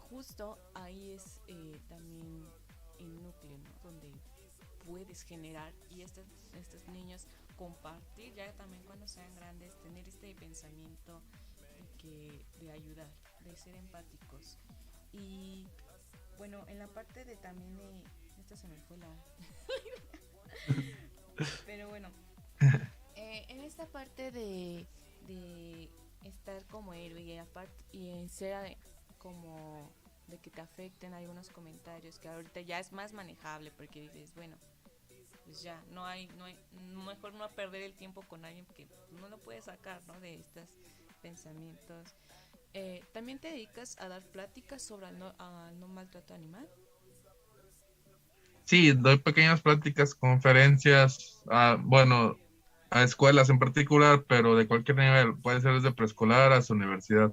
[0.08, 2.46] justo ahí es eh, también
[2.98, 3.68] el núcleo, ¿no?
[3.82, 4.10] Donde
[4.86, 6.24] puedes generar y estos,
[6.54, 7.26] estos niños
[7.58, 11.20] compartir ya también cuando sean grandes, tener este pensamiento
[12.02, 13.10] de, ayudar,
[13.44, 14.56] de ser empáticos.
[15.12, 15.66] Y
[16.38, 17.84] bueno, en la parte de también de...
[18.40, 19.08] Esta se me fue la...
[21.66, 22.08] Pero bueno,
[23.20, 24.86] eh, en esta parte de,
[25.28, 25.90] de
[26.24, 28.78] estar como héroe y, aparte, y en ser eh,
[29.18, 29.90] como
[30.28, 34.56] de que te afecten algunos comentarios que ahorita ya es más manejable porque dices, bueno,
[35.44, 36.56] pues ya no hay, no hay,
[36.94, 38.86] mejor no perder el tiempo con alguien porque
[39.20, 40.18] no lo puedes sacar, ¿no?
[40.20, 40.68] De estos
[41.20, 42.14] pensamientos.
[42.72, 45.34] Eh, También te dedicas a dar pláticas sobre no,
[45.78, 46.66] no maltrato animal.
[48.64, 52.38] Sí, doy pequeñas pláticas, conferencias, a, bueno,
[52.90, 57.32] a escuelas en particular, pero de cualquier nivel, puede ser desde preescolar hasta universidad.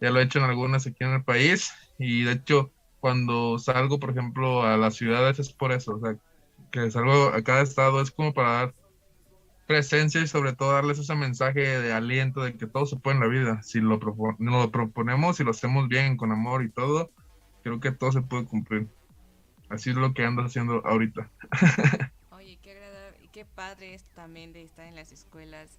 [0.00, 3.98] Ya lo he hecho en algunas aquí en el país y de hecho cuando salgo,
[4.00, 6.16] por ejemplo, a las ciudades es por eso, o sea,
[6.72, 8.74] que salgo a cada estado es como para dar
[9.66, 13.22] presencia y sobre todo darles ese mensaje de aliento de que todo se puede en
[13.22, 13.62] la vida.
[13.62, 17.12] Si lo, propo- lo proponemos y lo hacemos bien, con amor y todo,
[17.62, 18.90] creo que todo se puede cumplir.
[19.68, 21.32] Así es lo que ando haciendo ahorita.
[22.30, 25.78] Oye, qué agradable y qué padre es también de estar en las escuelas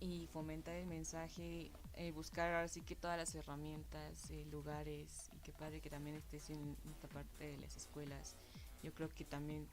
[0.00, 5.38] y fomentar el mensaje, eh, buscar ahora sí que todas las herramientas, eh, lugares y
[5.40, 8.36] qué padre que también estés en esta parte de las escuelas.
[8.82, 9.66] Yo creo que también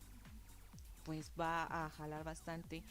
[1.03, 2.84] pues va a jalar bastante.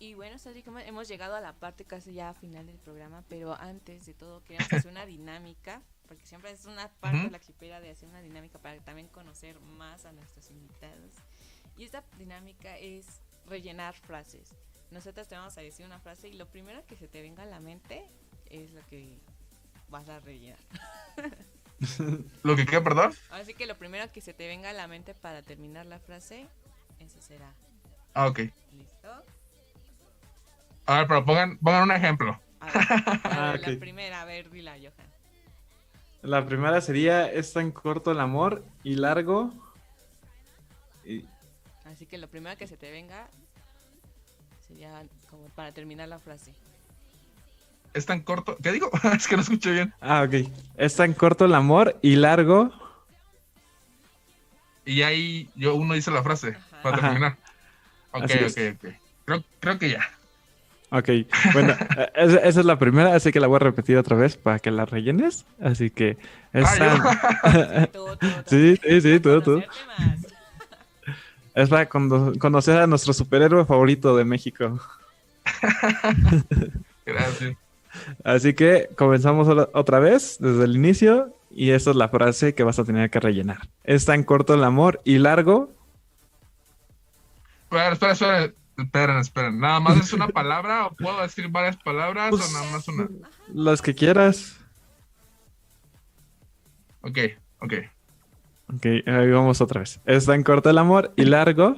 [0.00, 3.54] Y bueno, Sadri, como hemos llegado a la parte casi ya final del programa, pero
[3.54, 7.26] antes de todo queremos hacer una dinámica, porque siempre es una parte Ujú.
[7.26, 11.12] de la archipela de hacer una dinámica para también conocer más a nuestros invitados.
[11.82, 14.54] Y esta dinámica es rellenar frases.
[14.92, 17.46] Nosotros te vamos a decir una frase y lo primero que se te venga a
[17.46, 18.04] la mente
[18.50, 19.18] es lo que
[19.88, 20.60] vas a rellenar.
[22.44, 23.12] ¿Lo que queda, perdón?
[23.32, 26.46] Así que lo primero que se te venga a la mente para terminar la frase,
[27.00, 27.52] eso será.
[28.14, 28.38] Ah, ok.
[28.78, 29.24] ¿Listo?
[30.86, 32.40] A ver, pero pongan, pongan un ejemplo.
[32.60, 35.10] A ver, a ver, Ah, la primera, a ver, dila, Johan.
[36.22, 39.52] La primera sería, es tan corto el amor y largo.
[41.04, 41.24] Y-
[41.92, 43.28] Así que lo primero que se te venga
[44.66, 46.52] sería como para terminar la frase.
[47.92, 48.56] Es tan corto.
[48.62, 48.90] ¿Qué digo?
[49.14, 49.92] es que no escuché bien.
[50.00, 50.48] ah, ok.
[50.78, 52.72] Es tan corto el amor y largo.
[54.86, 56.82] Y ahí yo uno dice la frase Ajá.
[56.82, 57.06] para Ajá.
[57.08, 57.36] terminar.
[58.12, 58.52] Ok, Así es.
[58.56, 58.94] ok, ok.
[59.26, 60.00] Creo, creo que ya.
[60.90, 61.08] Ok,
[61.54, 64.36] bueno, eh, esa, esa es la primera, así que la voy a repetir otra vez
[64.36, 65.46] para que la rellenes.
[65.60, 66.18] Así que
[66.52, 66.76] es Ah,
[67.42, 68.28] tan- Tú, tú, tú.
[68.46, 69.62] Sí, sí, sí, tú, tú.
[71.54, 74.80] Es para cono- conocer a nuestro superhéroe favorito de México.
[77.06, 77.56] Gracias.
[78.24, 82.62] Así que comenzamos otra- otra vez desde el inicio y esta es la frase que
[82.64, 83.68] vas a tener que rellenar.
[83.84, 85.70] Es tan corto el amor y largo.
[87.64, 88.52] Espera, espera, espera.
[88.78, 89.58] Esperen, esperen.
[89.60, 93.08] ¿Nada más es una palabra o puedo decir varias palabras Pues- o nada más una?
[93.52, 94.56] Las que quieras.
[97.02, 97.18] Ok,
[97.60, 97.74] ok.
[98.74, 100.00] Ok, ahí vamos otra vez.
[100.06, 101.76] Es tan corto el amor y largo.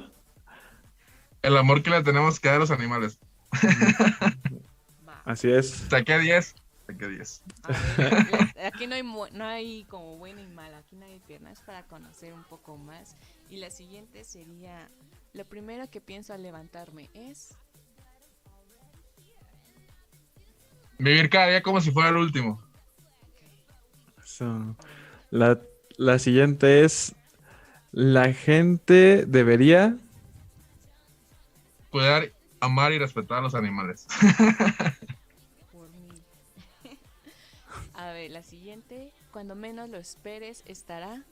[1.41, 3.19] El amor que le tenemos que dar a los animales.
[5.25, 5.69] Así es.
[5.89, 6.55] Saqué 10.
[6.87, 7.43] Saqué 10.
[7.63, 11.05] A ver, les- aquí no hay, mu- no hay como bueno y malo, aquí no
[11.05, 13.15] hay piernas para conocer un poco más.
[13.49, 14.89] Y la siguiente sería,
[15.33, 17.55] lo primero que pienso al levantarme es...
[20.97, 22.61] Vivir cada día como si fuera el último.
[24.23, 24.75] So,
[25.29, 25.59] la,
[25.97, 27.15] la siguiente es.
[27.91, 29.95] La gente debería.
[31.89, 34.05] Cuidar, amar y respetar a los animales.
[35.71, 36.09] por mí.
[37.93, 41.23] A ver, la siguiente, cuando menos lo esperes, estará...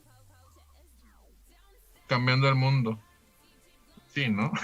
[2.08, 3.00] Cambiando el mundo.
[4.14, 4.52] Sí, ¿no?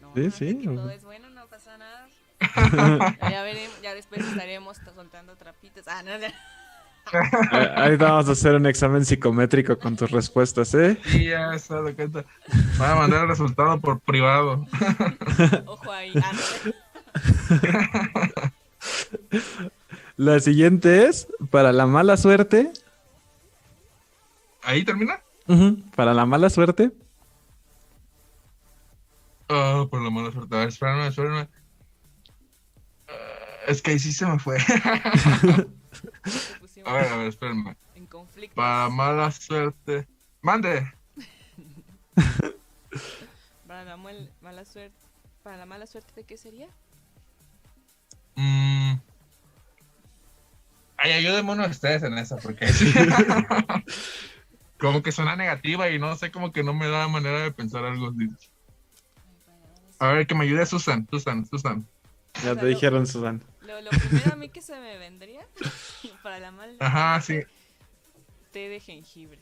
[0.00, 2.08] No, Sí, no, sí, que todo es bueno, no pasa nada.
[3.30, 5.86] Ya veremos, ya después estaremos soltando trapitos.
[5.88, 6.26] Ah, no, no.
[7.12, 10.98] Eh, Ahí vamos a hacer un examen psicométrico con tus respuestas, ¿eh?
[11.04, 12.24] Sí, ya está de cuenta.
[12.78, 14.66] Van a mandar el resultado por privado.
[15.66, 16.12] Ojo ahí.
[16.22, 16.32] Ah.
[20.16, 21.28] La siguiente es.
[21.50, 22.72] Para la mala suerte.
[24.62, 25.20] ¿Ahí termina?
[25.94, 26.90] Para la mala suerte.
[29.48, 30.56] Ah, por la mala suerte.
[30.56, 31.48] A ver, espérame, espérame.
[33.08, 33.12] Ah,
[33.68, 34.56] es que ahí sí se me fue.
[36.86, 37.76] A ver, a ver, espérame.
[37.96, 38.54] en conflicto.
[38.54, 40.06] Para mala suerte.
[40.40, 40.92] Mande.
[43.66, 44.96] Para la mal- mala suerte.
[45.42, 46.68] Para la mala suerte, ¿de qué sería?
[48.36, 48.94] Mm.
[50.98, 52.66] Ay, ayúdenme uno de ustedes en esa, porque
[54.78, 57.84] como que suena negativa y no sé, como que no me da manera de pensar
[57.84, 58.28] algo así.
[59.98, 61.86] A ver, que me ayude Susan, Susan, Susan.
[62.44, 63.42] Ya te dijeron, Susan.
[63.62, 65.46] Lo, lo primero a mí que se me vendría
[66.26, 67.38] para la mala Ajá, sí.
[68.50, 69.38] té de jengibre.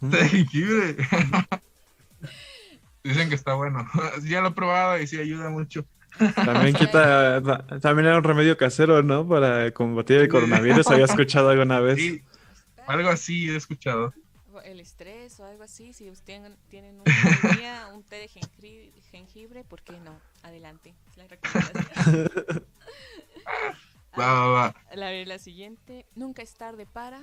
[0.00, 0.96] De jengibre.
[3.04, 3.86] Dicen que está bueno.
[4.22, 5.84] Ya lo he probado y sí ayuda mucho.
[6.34, 7.42] También quita.
[7.68, 9.28] ta- También era un remedio casero, ¿no?
[9.28, 10.86] Para combatir el coronavirus.
[10.86, 11.98] Había escuchado alguna vez.
[11.98, 12.22] Sí,
[12.86, 14.14] algo así he escuchado.
[14.64, 17.04] El estrés o algo así, si ustedes tienen, un
[17.58, 20.18] día, un té de jengibre, jengibre, ¿por qué no?
[20.44, 22.64] Adelante, es la recomendación.
[24.18, 24.74] Va, va, va.
[24.94, 27.22] La, la siguiente, nunca es tarde para...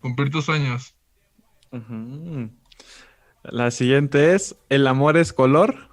[0.00, 0.94] Cumplir tus sueños.
[3.42, 4.56] La siguiente es.
[4.68, 5.88] ¿El amor es color?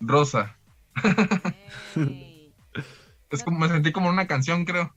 [0.00, 0.58] Rosa.
[3.30, 4.94] Es como, me sentí como en una canción, creo.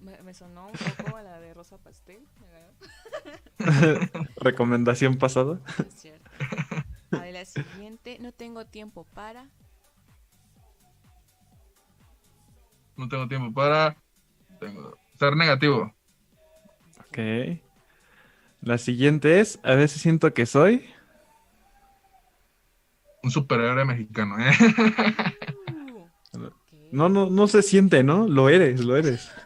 [0.00, 2.26] me, me sonó un poco a la de Rosa Pastel.
[3.60, 4.10] ¿verdad?
[4.36, 5.60] Recomendación pasada.
[5.78, 6.30] Es cierto.
[7.12, 9.48] A ver, la siguiente, no tengo tiempo para...
[12.96, 13.96] No tengo tiempo para
[14.60, 15.94] tengo- ser negativo.
[17.00, 17.18] Ok.
[18.60, 19.58] La siguiente es.
[19.62, 20.88] A veces siento que soy.
[23.22, 24.52] Un superhéroe mexicano, ¿eh?
[26.92, 28.28] No, no, no se siente, ¿no?
[28.28, 29.30] Lo eres, lo eres.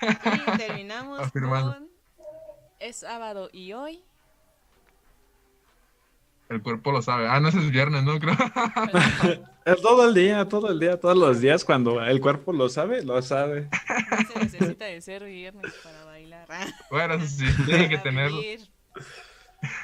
[0.00, 1.74] Ah, terminamos Afirmado.
[1.74, 1.88] con...
[2.78, 4.04] Es sábado y hoy...
[6.48, 7.26] El cuerpo lo sabe.
[7.28, 8.18] Ah, no, ese es viernes, ¿no?
[8.18, 8.34] Creo.
[9.68, 11.62] Es todo el día, todo el día, todos los días.
[11.62, 13.68] Cuando el cuerpo lo sabe, lo sabe.
[14.10, 16.48] No se necesita de ser viernes para bailar.
[16.90, 18.40] Bueno, eso sí, tiene que tenerlo.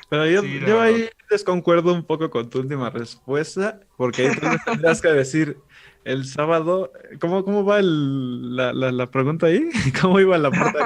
[0.08, 4.46] Pero yo, Sí, yo ahí desconcuerdo un poco con tu última respuesta, porque ahí tú
[4.64, 5.58] tendrás que decir
[6.04, 6.90] el sábado.
[7.20, 9.68] ¿Cómo, cómo va el- la, la, la pregunta ahí?
[10.00, 10.78] ¿Cómo iba la parte?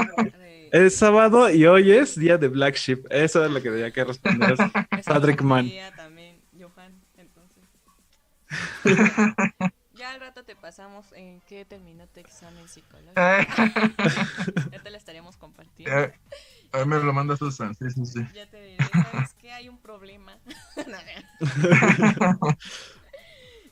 [0.73, 3.07] Es sábado y hoy es día de Black Sheep.
[3.11, 4.55] Eso es lo que tenía que responder.
[5.07, 5.71] Patrick lo Mann.
[5.97, 7.65] también, Johan, entonces.
[9.99, 13.21] Ya al rato te pasamos en qué terminó tu examen psicológico.
[13.21, 13.47] Eh,
[14.71, 15.93] Ya te la estaremos compartiendo.
[15.93, 16.13] eh,
[16.71, 17.75] a ver, me lo manda Susan.
[17.75, 18.21] Sí, sí, sí.
[18.33, 19.51] Ya te diré, ¿sabes qué?
[19.53, 20.39] Hay un problema.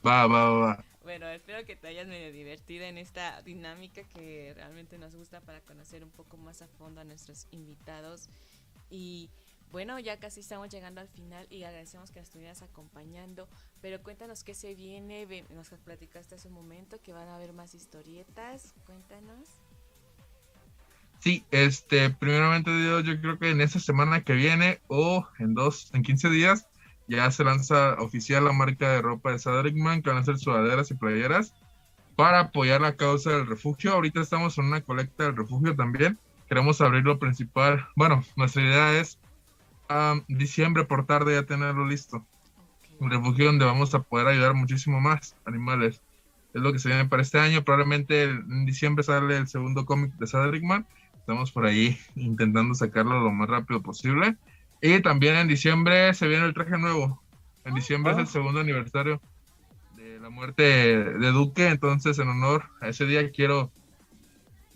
[0.05, 0.86] Va, va, va.
[1.07, 5.61] Bueno, espero que te hayas medio divertido en esta dinámica que realmente nos gusta para
[5.61, 8.29] conocer un poco más a fondo a nuestros invitados.
[8.91, 9.31] Y
[9.71, 13.47] bueno, ya casi estamos llegando al final y agradecemos que nos estuvieras acompañando.
[13.81, 15.45] Pero cuéntanos qué se viene.
[15.51, 18.75] Nos platicaste hace un momento que van a haber más historietas.
[18.85, 19.47] Cuéntanos.
[21.21, 25.89] Sí, este, primeramente Dios, yo creo que en esta semana que viene o en dos,
[25.95, 26.67] en 15 días,
[27.09, 30.91] ya se lanza oficial la marca de ropa de Sadrickman, que van a ser sudaderas
[30.91, 31.55] y playeras
[32.17, 33.93] para apoyar la causa del refugio.
[33.93, 36.19] Ahorita estamos en una colecta del refugio también.
[36.49, 37.87] Queremos abrir lo principal.
[37.95, 39.19] Bueno, nuestra idea es
[39.91, 42.25] um, diciembre por tarde ya tenerlo listo.
[42.99, 46.01] Un refugio donde vamos a poder ayudar muchísimo más animales.
[46.55, 47.63] Es lo que se viene para este año.
[47.63, 50.87] Probablemente en diciembre sale el segundo cómic de Sadrickman
[51.27, 54.37] Estamos por ahí intentando sacarlo lo más rápido posible.
[54.87, 57.21] Y también en diciembre se viene el traje nuevo.
[57.65, 59.21] En diciembre es el segundo aniversario
[59.97, 61.67] de la muerte de Duque.
[61.67, 63.73] Entonces, en honor a ese día, quiero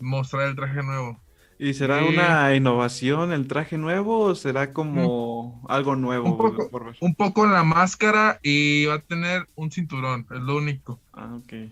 [0.01, 1.17] mostrar el traje nuevo.
[1.57, 6.29] ¿Y será una innovación el traje nuevo o será como algo nuevo?
[6.29, 10.99] Un poco, un poco la máscara y va a tener un cinturón, es lo único.
[11.13, 11.53] Ah, ok.
[11.53, 11.71] Eh,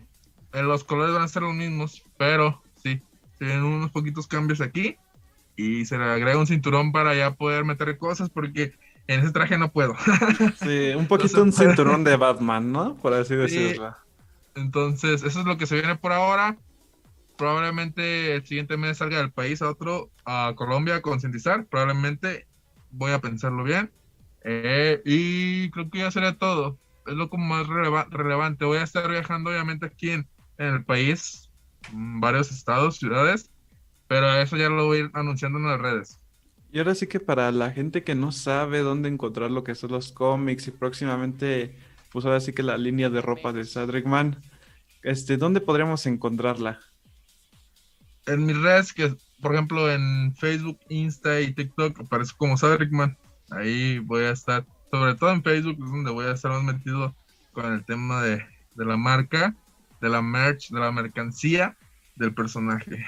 [0.63, 2.61] los colores van a ser los mismos, pero
[3.37, 4.95] tienen unos poquitos cambios aquí
[5.60, 8.74] y se le agrega un cinturón para ya poder meter cosas porque
[9.07, 9.93] en ese traje no puedo.
[10.64, 12.95] sí, un poquito un cinturón de Batman, ¿no?
[12.95, 13.93] Por así decirlo.
[14.55, 16.55] entonces, eso es lo que se viene por ahora.
[17.38, 21.66] Probablemente el siguiente mes salga del país a otro, a Colombia, a concientizar.
[21.66, 22.47] Probablemente
[22.91, 23.91] voy a pensarlo bien.
[24.45, 26.78] Eh, y creo que ya sería todo.
[27.05, 28.64] Es lo como más relevante.
[28.64, 30.26] Voy a estar viajando, obviamente, aquí en,
[30.57, 31.49] en el país
[31.91, 33.49] varios estados, ciudades,
[34.10, 36.20] pero eso ya lo voy a ir anunciando en las redes.
[36.72, 39.91] Y ahora sí que para la gente que no sabe dónde encontrar lo que son
[39.91, 41.78] los cómics y próximamente,
[42.12, 44.41] pues ahora sí que la línea de ropa de Sadrickman,
[45.03, 46.80] este, ¿dónde podríamos encontrarla?
[48.26, 53.16] En mis redes, que por ejemplo en Facebook, Insta y TikTok, aparece como Sadrickman.
[53.51, 57.16] Ahí voy a estar, sobre todo en Facebook, es donde voy a estar más metido
[57.53, 58.43] con el tema de,
[58.76, 59.55] de la marca
[60.01, 61.78] de la merch, de la mercancía
[62.20, 63.03] del personaje.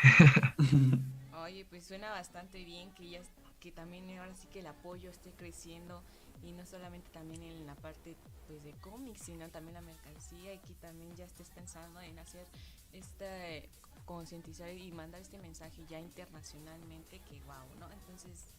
[1.43, 3.21] Oye, pues suena bastante bien que ya
[3.59, 6.01] que también ahora sí que el apoyo esté creciendo
[6.43, 8.15] y no solamente también en la parte
[8.47, 12.47] pues de cómics, sino también la mercancía y que también ya estés pensando en hacer
[12.91, 13.69] este
[14.05, 17.91] concientizar y mandar este mensaje ya internacionalmente que wow, ¿no?
[17.91, 18.51] Entonces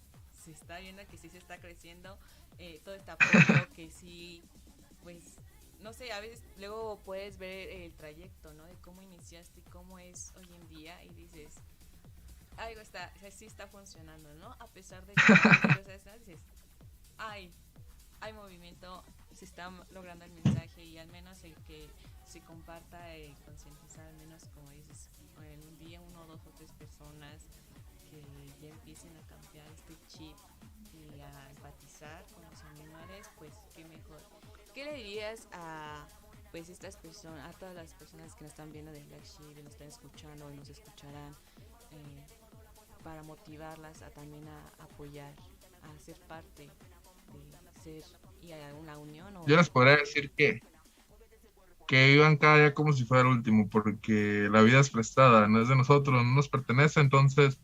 [0.45, 2.17] se está viendo que sí se está creciendo
[2.59, 3.29] eh, todo este apoyo
[3.75, 4.45] que sí
[5.03, 5.39] pues
[5.83, 8.65] no sé, a veces luego puedes ver el trayecto, ¿no?
[8.65, 11.55] De cómo iniciaste y cómo es hoy en día y dices,
[12.57, 14.55] algo está, sí está funcionando, ¿no?
[14.61, 15.23] A pesar de que
[15.81, 16.03] dices,
[17.19, 17.53] ay,
[18.21, 19.03] hay movimiento,
[19.35, 21.89] se está logrando el mensaje y al menos el que
[22.27, 25.09] se comparta y concientizar, al menos como dices,
[25.53, 27.43] en un día uno, dos o tres personas
[28.13, 28.21] que
[28.61, 30.37] ya empiecen a cambiar este chip
[30.93, 34.21] y a empatizar con los animales, pues qué mejor
[34.75, 36.07] ¿Qué le dirías a
[36.51, 39.63] pues estas personas, a todas las personas que nos están viendo de Black Sheep y
[39.63, 41.33] nos están escuchando y nos escucharán
[41.93, 42.25] eh,
[43.03, 45.33] para motivarlas a también a apoyar,
[45.83, 48.05] a ser parte de ser
[48.43, 49.35] y a una unión?
[49.47, 50.61] Yo les podría decir que
[51.87, 55.61] que vivan cada día como si fuera el último, porque la vida es prestada, no
[55.61, 57.61] es de nosotros, no nos pertenece, entonces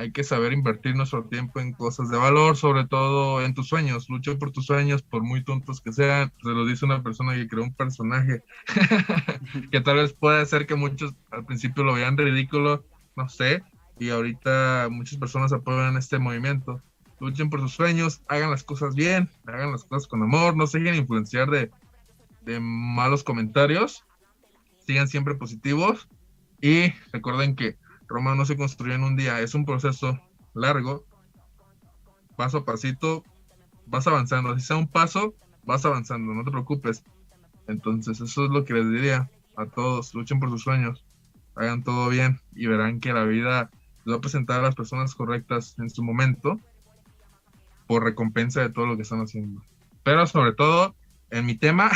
[0.00, 4.08] hay que saber invertir nuestro tiempo en cosas de valor, sobre todo en tus sueños.
[4.08, 6.32] Lucha por tus sueños, por muy tontos que sean.
[6.42, 8.42] Se lo dice una persona que creó un personaje
[9.70, 12.82] que tal vez puede ser que muchos al principio lo vean ridículo,
[13.14, 13.62] no sé,
[13.98, 16.80] y ahorita muchas personas apoyan este movimiento.
[17.20, 20.78] Luchen por sus sueños, hagan las cosas bien, hagan las cosas con amor, no se
[20.78, 21.70] dejen influenciar de,
[22.40, 24.06] de malos comentarios,
[24.86, 26.08] sigan siempre positivos
[26.62, 27.76] y recuerden que
[28.10, 30.20] Roma no se construyó en un día, es un proceso
[30.52, 31.06] largo,
[32.36, 33.22] paso a pasito,
[33.86, 34.58] vas avanzando.
[34.58, 35.34] Si sea un paso,
[35.64, 37.04] vas avanzando, no te preocupes.
[37.68, 41.04] Entonces, eso es lo que les diría a todos: luchen por sus sueños,
[41.54, 43.70] hagan todo bien y verán que la vida
[44.04, 46.58] les va a presentar a las personas correctas en su momento
[47.86, 49.62] por recompensa de todo lo que están haciendo.
[50.02, 50.96] Pero sobre todo,
[51.30, 51.92] en mi tema,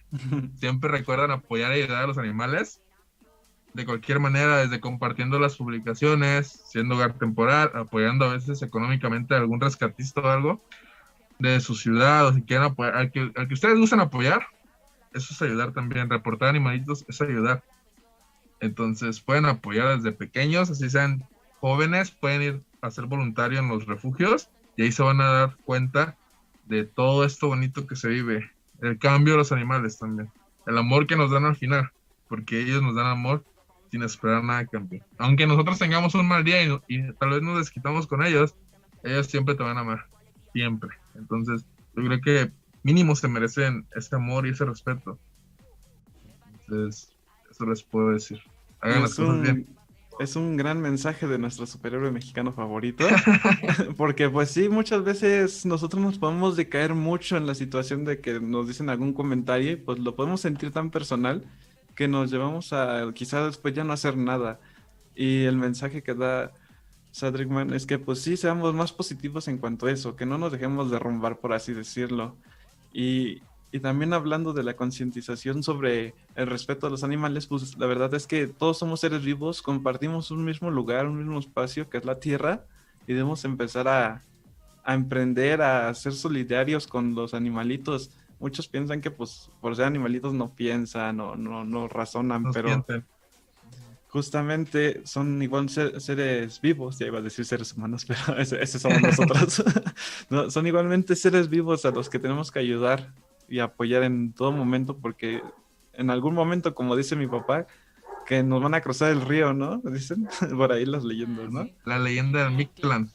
[0.56, 2.80] siempre recuerdan apoyar y ayudar a los animales
[3.74, 9.38] de cualquier manera, desde compartiendo las publicaciones, siendo hogar temporal, apoyando a veces económicamente a
[9.38, 10.64] algún rescatista o algo
[11.38, 14.46] de su ciudad, o si quieren apoyar, al que, al que ustedes gusten apoyar,
[15.12, 16.10] eso es ayudar también.
[16.10, 17.62] Reportar animalitos es ayudar.
[18.60, 21.24] Entonces pueden apoyar desde pequeños, así sean
[21.60, 25.56] jóvenes, pueden ir a ser voluntario en los refugios y ahí se van a dar
[25.64, 26.16] cuenta
[26.66, 28.50] de todo esto bonito que se vive.
[28.80, 30.30] El cambio de los animales también.
[30.66, 31.90] El amor que nos dan al final,
[32.28, 33.44] porque ellos nos dan amor
[33.90, 35.02] sin esperar nada cambio.
[35.18, 38.54] Aunque nosotros tengamos un mal día y, tal vez nos desquitamos con ellos,
[39.02, 40.06] ellos siempre te van a amar.
[40.52, 40.90] Siempre.
[41.14, 41.64] Entonces,
[41.96, 45.18] yo creo que mínimo se merecen ese amor y ese respeto.
[46.60, 47.12] Entonces,
[47.50, 48.40] eso les puedo decir.
[48.80, 49.66] Hagan las cosas bien.
[50.20, 53.06] es un gran mensaje de nuestro superhéroe mexicano favorito.
[53.96, 58.40] Porque pues sí, muchas veces nosotros nos podemos decaer mucho en la situación de que
[58.40, 61.44] nos dicen algún comentario y pues lo podemos sentir tan personal
[61.98, 64.60] que nos llevamos a quizás después ya no hacer nada.
[65.16, 66.52] Y el mensaje que da
[67.10, 70.52] Sadrickman es que pues sí, seamos más positivos en cuanto a eso, que no nos
[70.52, 72.36] dejemos derrumbar, por así decirlo.
[72.92, 73.42] Y,
[73.72, 78.14] y también hablando de la concientización sobre el respeto a los animales, pues la verdad
[78.14, 82.04] es que todos somos seres vivos, compartimos un mismo lugar, un mismo espacio que es
[82.04, 82.62] la Tierra
[83.08, 84.22] y debemos empezar a,
[84.84, 88.12] a emprender, a ser solidarios con los animalitos.
[88.40, 92.68] Muchos piensan que pues por ser animalitos no piensan o no, no razonan, Nos pero
[92.68, 93.04] sienten.
[94.08, 98.78] justamente son igual ser- seres vivos, ya iba a decir seres humanos, pero ese, ese
[98.78, 99.62] somos nosotros.
[100.30, 103.12] No, son igualmente seres vivos a los que tenemos que ayudar
[103.48, 105.42] y apoyar en todo momento, porque
[105.94, 107.66] en algún momento, como dice mi papá,
[108.26, 109.78] que nos van a cruzar el río, ¿no?
[109.84, 111.64] Dicen por ahí las leyendas, ¿no?
[111.64, 111.74] Sí.
[111.86, 113.10] La leyenda del Mictlán.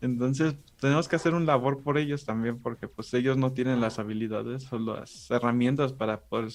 [0.00, 3.98] Entonces, tenemos que hacer un labor por ellos también, porque pues ellos no tienen las
[3.98, 6.52] habilidades o las herramientas para poder,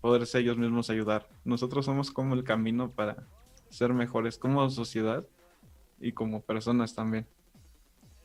[0.00, 1.28] poderse ellos mismos ayudar.
[1.44, 3.26] Nosotros somos como el camino para
[3.70, 5.24] ser mejores como sociedad
[6.00, 7.26] y como personas también.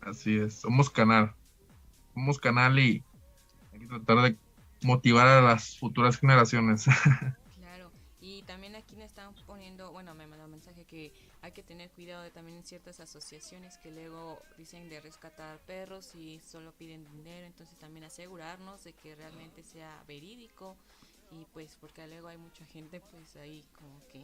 [0.01, 1.33] Así es, somos canal.
[2.13, 3.03] Somos canal y
[3.73, 4.37] hay que tratar de
[4.83, 6.85] motivar a las futuras generaciones.
[8.29, 11.11] Y también aquí me están poniendo, bueno, me mandó un mensaje que
[11.41, 16.13] hay que tener cuidado de también en ciertas asociaciones que luego dicen de rescatar perros
[16.13, 20.75] y solo piden dinero, entonces también asegurarnos de que realmente sea verídico
[21.31, 24.21] y pues porque luego hay mucha gente pues ahí como que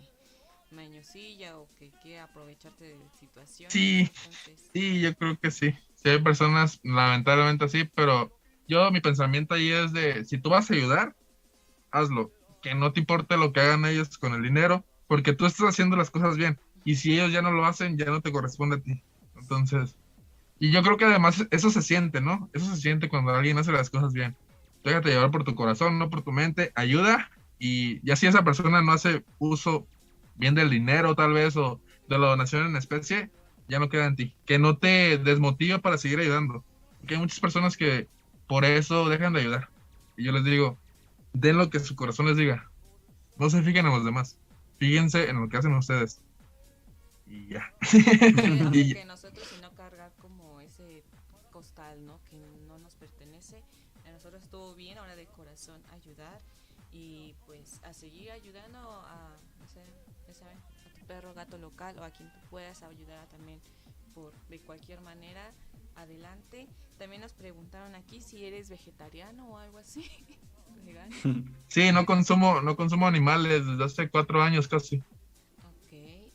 [0.70, 3.74] mañosilla o que quiere aprovecharte de situaciones.
[3.74, 4.12] Sí.
[4.16, 5.72] entonces, Sí, yo creo que sí.
[5.96, 8.32] Sí hay personas, lamentablemente así, pero
[8.68, 11.16] yo mi pensamiento ahí es de, si tú vas a ayudar,
[11.92, 12.32] hazlo.
[12.66, 15.96] Que no te importe lo que hagan ellos con el dinero, porque tú estás haciendo
[15.96, 16.58] las cosas bien.
[16.84, 19.04] Y si ellos ya no lo hacen, ya no te corresponde a ti.
[19.40, 19.96] Entonces,
[20.58, 22.50] y yo creo que además eso se siente, ¿no?
[22.54, 24.36] Eso se siente cuando alguien hace las cosas bien.
[24.84, 28.82] Déjate llevar por tu corazón, no por tu mente, ayuda y ya si esa persona
[28.82, 29.86] no hace uso
[30.34, 33.30] bien del dinero tal vez o de la donación en especie,
[33.68, 34.34] ya no queda en ti.
[34.48, 36.64] Que no te desmotive para seguir ayudando.
[36.98, 38.08] Porque hay muchas personas que
[38.48, 39.70] por eso dejan de ayudar.
[40.18, 40.80] Y yo les digo,
[41.36, 42.70] den lo que su corazón les diga.
[43.38, 44.38] No se fijen en los demás.
[44.78, 46.22] Fíjense en lo que hacen ustedes.
[47.28, 47.74] Y ya.
[48.74, 51.04] Y- que nosotros y no cargar como ese
[51.52, 52.20] costal, ¿no?
[52.30, 53.64] Que no nos pertenece.
[54.08, 56.42] A nosotros estuvo bien, ahora de corazón ayudar
[56.92, 59.82] y pues a seguir ayudando a, no sé,
[60.28, 63.60] ya saben, a tu perro, gato local o a quien tú puedas ayudar también
[64.14, 65.52] por de cualquier manera.
[65.96, 66.68] Adelante.
[66.98, 70.10] También nos preguntaron aquí si eres vegetariano o algo así.
[71.68, 74.98] Sí, no consumo, no consumo animales desde hace cuatro años casi.
[74.98, 75.92] Ok,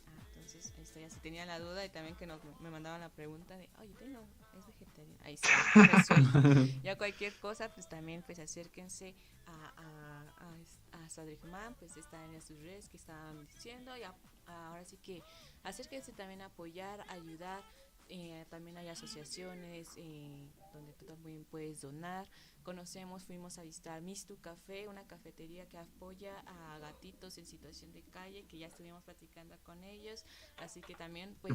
[0.07, 3.09] ah, entonces este, ya se tenía la duda y también que nos, me mandaban la
[3.09, 4.19] pregunta de, oye, tengo,
[4.57, 5.17] es vegetariano.
[5.23, 5.49] Ahí está,
[6.83, 9.15] ya cualquier cosa, pues también pues acérquense
[9.47, 14.13] a, a, a, a Sadrickman, pues están en sus redes que estaban diciendo y a-
[14.47, 15.23] ahora sí que
[15.63, 17.63] acérquense también a apoyar, ayudar.
[18.09, 22.27] eh, también hay asociaciones eh, donde tú también puedes donar.
[22.63, 28.03] Conocemos, fuimos a visitar Mistu Café, una cafetería que apoya a gatitos en situación de
[28.03, 30.23] calle, que ya estuvimos platicando con ellos.
[30.57, 31.53] Así que también, pues,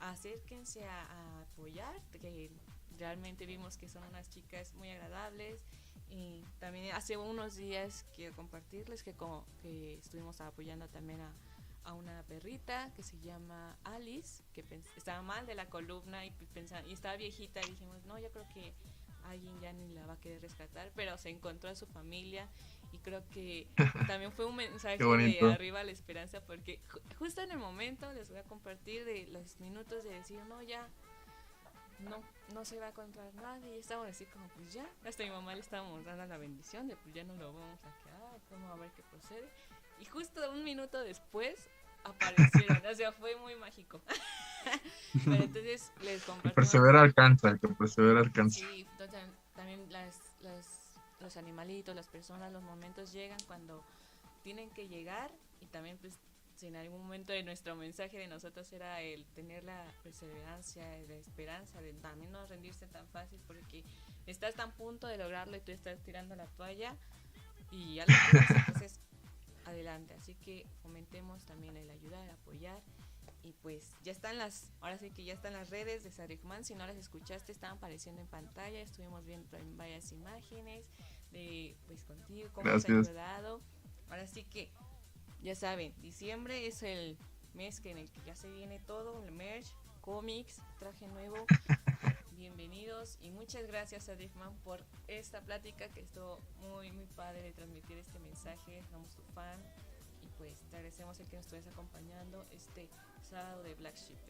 [0.00, 2.50] acérquense a, a apoyar, que
[2.98, 5.60] realmente vimos que son unas chicas muy agradables.
[6.10, 11.32] Y también hace unos días quiero compartirles que, como, que estuvimos apoyando también a,
[11.84, 14.64] a una perrita que se llama Alice, que
[14.96, 18.46] estaba mal de la columna y, pensa- y estaba viejita y dijimos, no, yo creo
[18.48, 18.74] que
[19.24, 22.48] alguien ya ni la va a querer rescatar, pero se encontró a su familia
[22.92, 23.66] y creo que
[24.08, 28.28] también fue un mensaje de arriba la esperanza porque ju- justo en el momento les
[28.28, 30.88] voy a compartir de los minutos de decir, no, ya
[32.00, 32.20] no,
[32.52, 35.54] no se va a encontrar nadie y estábamos así como pues ya, hasta mi mamá
[35.54, 38.80] le estábamos dando la bendición de pues ya no lo vamos a quedar, vamos a
[38.80, 39.48] ver qué procede
[40.00, 41.68] y justo un minuto después
[42.02, 44.00] aparecieron, o sea, fue muy mágico.
[45.24, 48.58] Pero entonces les El que compartimos persevera alcanza, el que persevera alcanza.
[48.60, 49.20] Sí, entonces,
[49.54, 50.78] también las, las-
[51.20, 53.82] los animalitos, las personas, los momentos llegan cuando
[54.42, 56.18] tienen que llegar y también pues
[56.56, 61.14] si en algún momento de nuestro mensaje de nosotros era el tener la perseverancia, la
[61.14, 63.84] esperanza de también no rendirse tan fácil porque
[64.26, 66.96] estás tan punto de lograrlo y tú estás tirando la toalla
[67.70, 69.00] y ya lo tienes, entonces
[69.64, 70.14] adelante.
[70.14, 72.80] Así que fomentemos también el ayudar, el apoyar
[73.42, 76.74] y pues ya están las, ahora sí que ya están las redes de Sarikman, si
[76.74, 80.84] no las escuchaste están apareciendo en pantalla, estuvimos viendo en varias imágenes
[81.32, 83.08] de pues contigo, cómo te ha Gracias.
[83.08, 83.60] ayudado.
[84.08, 84.70] Ahora sí que
[85.42, 87.16] ya saben, diciembre es el
[87.54, 89.66] mes que en el que ya se viene todo, el merch,
[90.00, 91.46] cómics, traje nuevo.
[92.36, 94.16] Bienvenidos y muchas gracias a
[94.64, 98.82] por esta plática que estuvo muy muy padre de transmitir este mensaje.
[98.90, 99.60] Somos tu fan
[100.22, 102.88] y pues te agradecemos el que nos estés acompañando este
[103.22, 104.22] sábado de Black Sheep.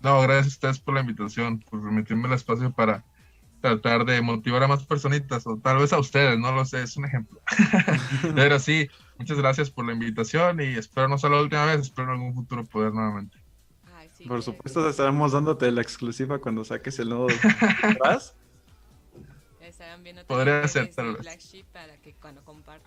[0.00, 3.04] No, gracias a ustedes por la invitación, por permitirme el espacio para
[3.60, 6.96] tratar de motivar a más personitas, o tal vez a ustedes, no lo sé, es
[6.96, 7.40] un ejemplo.
[8.34, 8.88] Pero sí,
[9.18, 12.34] muchas gracias por la invitación y espero no sea la última vez, espero en algún
[12.34, 13.38] futuro poder nuevamente.
[13.96, 17.28] Ay, sí, Por supuesto, estaremos dándote la exclusiva cuando saques el nuevo
[19.60, 21.22] estarán viendo Podría también ser, tal vez.
[21.22, 22.42] Black Sheep para que cuando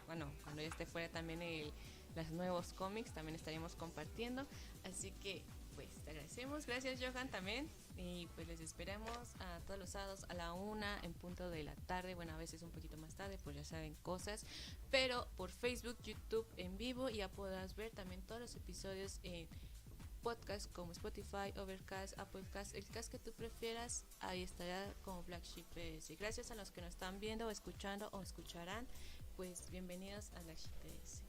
[0.08, 1.74] bueno, cuando ya esté fuera también el,
[2.16, 4.46] los nuevos cómics también estaremos compartiendo.
[4.84, 5.44] Así que
[5.76, 7.70] pues te agradecemos, gracias Johan también.
[7.96, 11.76] Y pues les esperamos a todos los sábados a la una en punto de la
[11.76, 14.46] tarde, bueno a veces un poquito más tarde, pues ya saben cosas,
[14.90, 19.48] pero por Facebook, YouTube en vivo ya podrás ver también todos los episodios en
[20.22, 25.66] podcast como Spotify, Overcast, Applecast, el cast que tú prefieras, ahí estará como Black Sheep
[25.68, 26.18] PS.
[26.18, 28.88] Gracias a los que nos están viendo escuchando o escucharán,
[29.36, 31.29] pues bienvenidos a Black Sheep PS.